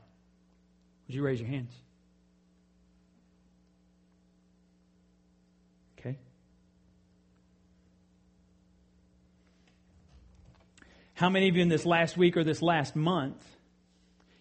Would 1.05 1.15
you 1.15 1.21
raise 1.21 1.41
your 1.41 1.49
hands? 1.49 1.73
Okay. 5.99 6.17
How 11.13 11.29
many 11.29 11.49
of 11.49 11.57
you 11.57 11.61
in 11.61 11.67
this 11.67 11.85
last 11.85 12.15
week 12.15 12.37
or 12.37 12.45
this 12.45 12.61
last 12.61 12.95
month 12.95 13.43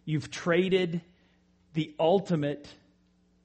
you've 0.04 0.30
traded 0.30 1.00
the 1.74 1.92
ultimate 1.98 2.68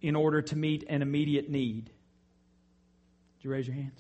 in 0.07 0.15
order 0.15 0.41
to 0.41 0.55
meet 0.55 0.85
an 0.87 1.01
immediate 1.01 1.49
need? 1.49 1.83
Did 1.83 3.43
you 3.43 3.49
raise 3.49 3.67
your 3.67 3.75
hands? 3.75 3.99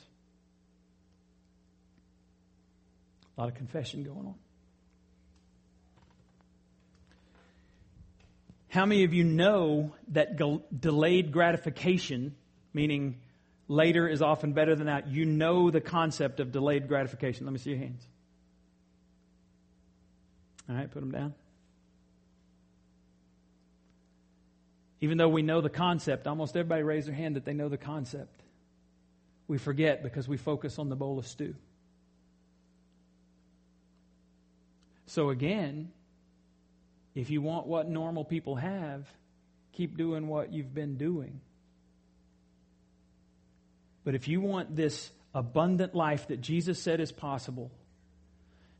A 3.37 3.41
lot 3.41 3.49
of 3.49 3.55
confession 3.55 4.03
going 4.03 4.25
on. 4.25 4.35
How 8.69 8.85
many 8.85 9.03
of 9.03 9.13
you 9.13 9.25
know 9.25 9.95
that 10.13 10.37
delayed 10.79 11.33
gratification, 11.33 12.37
meaning 12.71 13.17
later 13.67 14.07
is 14.07 14.21
often 14.21 14.53
better 14.53 14.77
than 14.77 14.87
that, 14.87 15.09
you 15.09 15.25
know 15.25 15.71
the 15.71 15.81
concept 15.81 16.39
of 16.39 16.53
delayed 16.53 16.87
gratification? 16.87 17.45
Let 17.45 17.51
me 17.51 17.59
see 17.59 17.71
your 17.71 17.79
hands. 17.79 18.07
All 20.69 20.75
right, 20.77 20.89
put 20.89 21.01
them 21.01 21.11
down. 21.11 21.33
Even 25.01 25.17
though 25.17 25.29
we 25.29 25.41
know 25.41 25.61
the 25.61 25.69
concept, 25.69 26.27
almost 26.27 26.55
everybody 26.55 26.83
raised 26.83 27.07
their 27.07 27.15
hand 27.15 27.35
that 27.35 27.45
they 27.45 27.53
know 27.53 27.69
the 27.69 27.77
concept. 27.77 28.41
We 29.47 29.57
forget 29.57 30.03
because 30.03 30.27
we 30.27 30.37
focus 30.37 30.79
on 30.79 30.89
the 30.89 30.95
bowl 30.95 31.19
of 31.19 31.27
stew. 31.27 31.55
So, 35.05 35.29
again, 35.29 35.91
if 37.15 37.29
you 37.29 37.41
want 37.41 37.65
what 37.67 37.87
normal 37.87 38.25
people 38.25 38.55
have, 38.55 39.07
keep 39.71 39.97
doing 39.97 40.27
what 40.27 40.51
you've 40.51 40.73
been 40.73 40.97
doing. 40.97 41.39
But 44.03 44.15
if 44.15 44.27
you 44.27 44.41
want 44.41 44.75
this 44.75 45.11
abundant 45.33 45.93
life 45.93 46.27
that 46.27 46.41
Jesus 46.41 46.81
said 46.81 46.99
is 46.99 47.11
possible, 47.11 47.71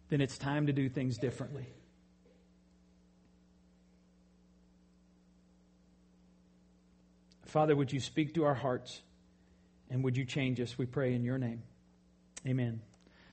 then 0.09 0.21
it's 0.21 0.37
time 0.37 0.67
to 0.67 0.73
do 0.73 0.89
things 0.89 1.17
differently. 1.17 1.67
Father, 7.47 7.75
would 7.75 7.91
you 7.91 7.99
speak 7.99 8.33
to 8.35 8.45
our 8.45 8.53
hearts 8.53 9.01
and 9.89 10.03
would 10.03 10.17
you 10.17 10.25
change 10.25 10.59
us? 10.59 10.77
We 10.77 10.85
pray 10.85 11.13
in 11.13 11.23
your 11.23 11.37
name. 11.37 11.63
Amen. 12.45 12.81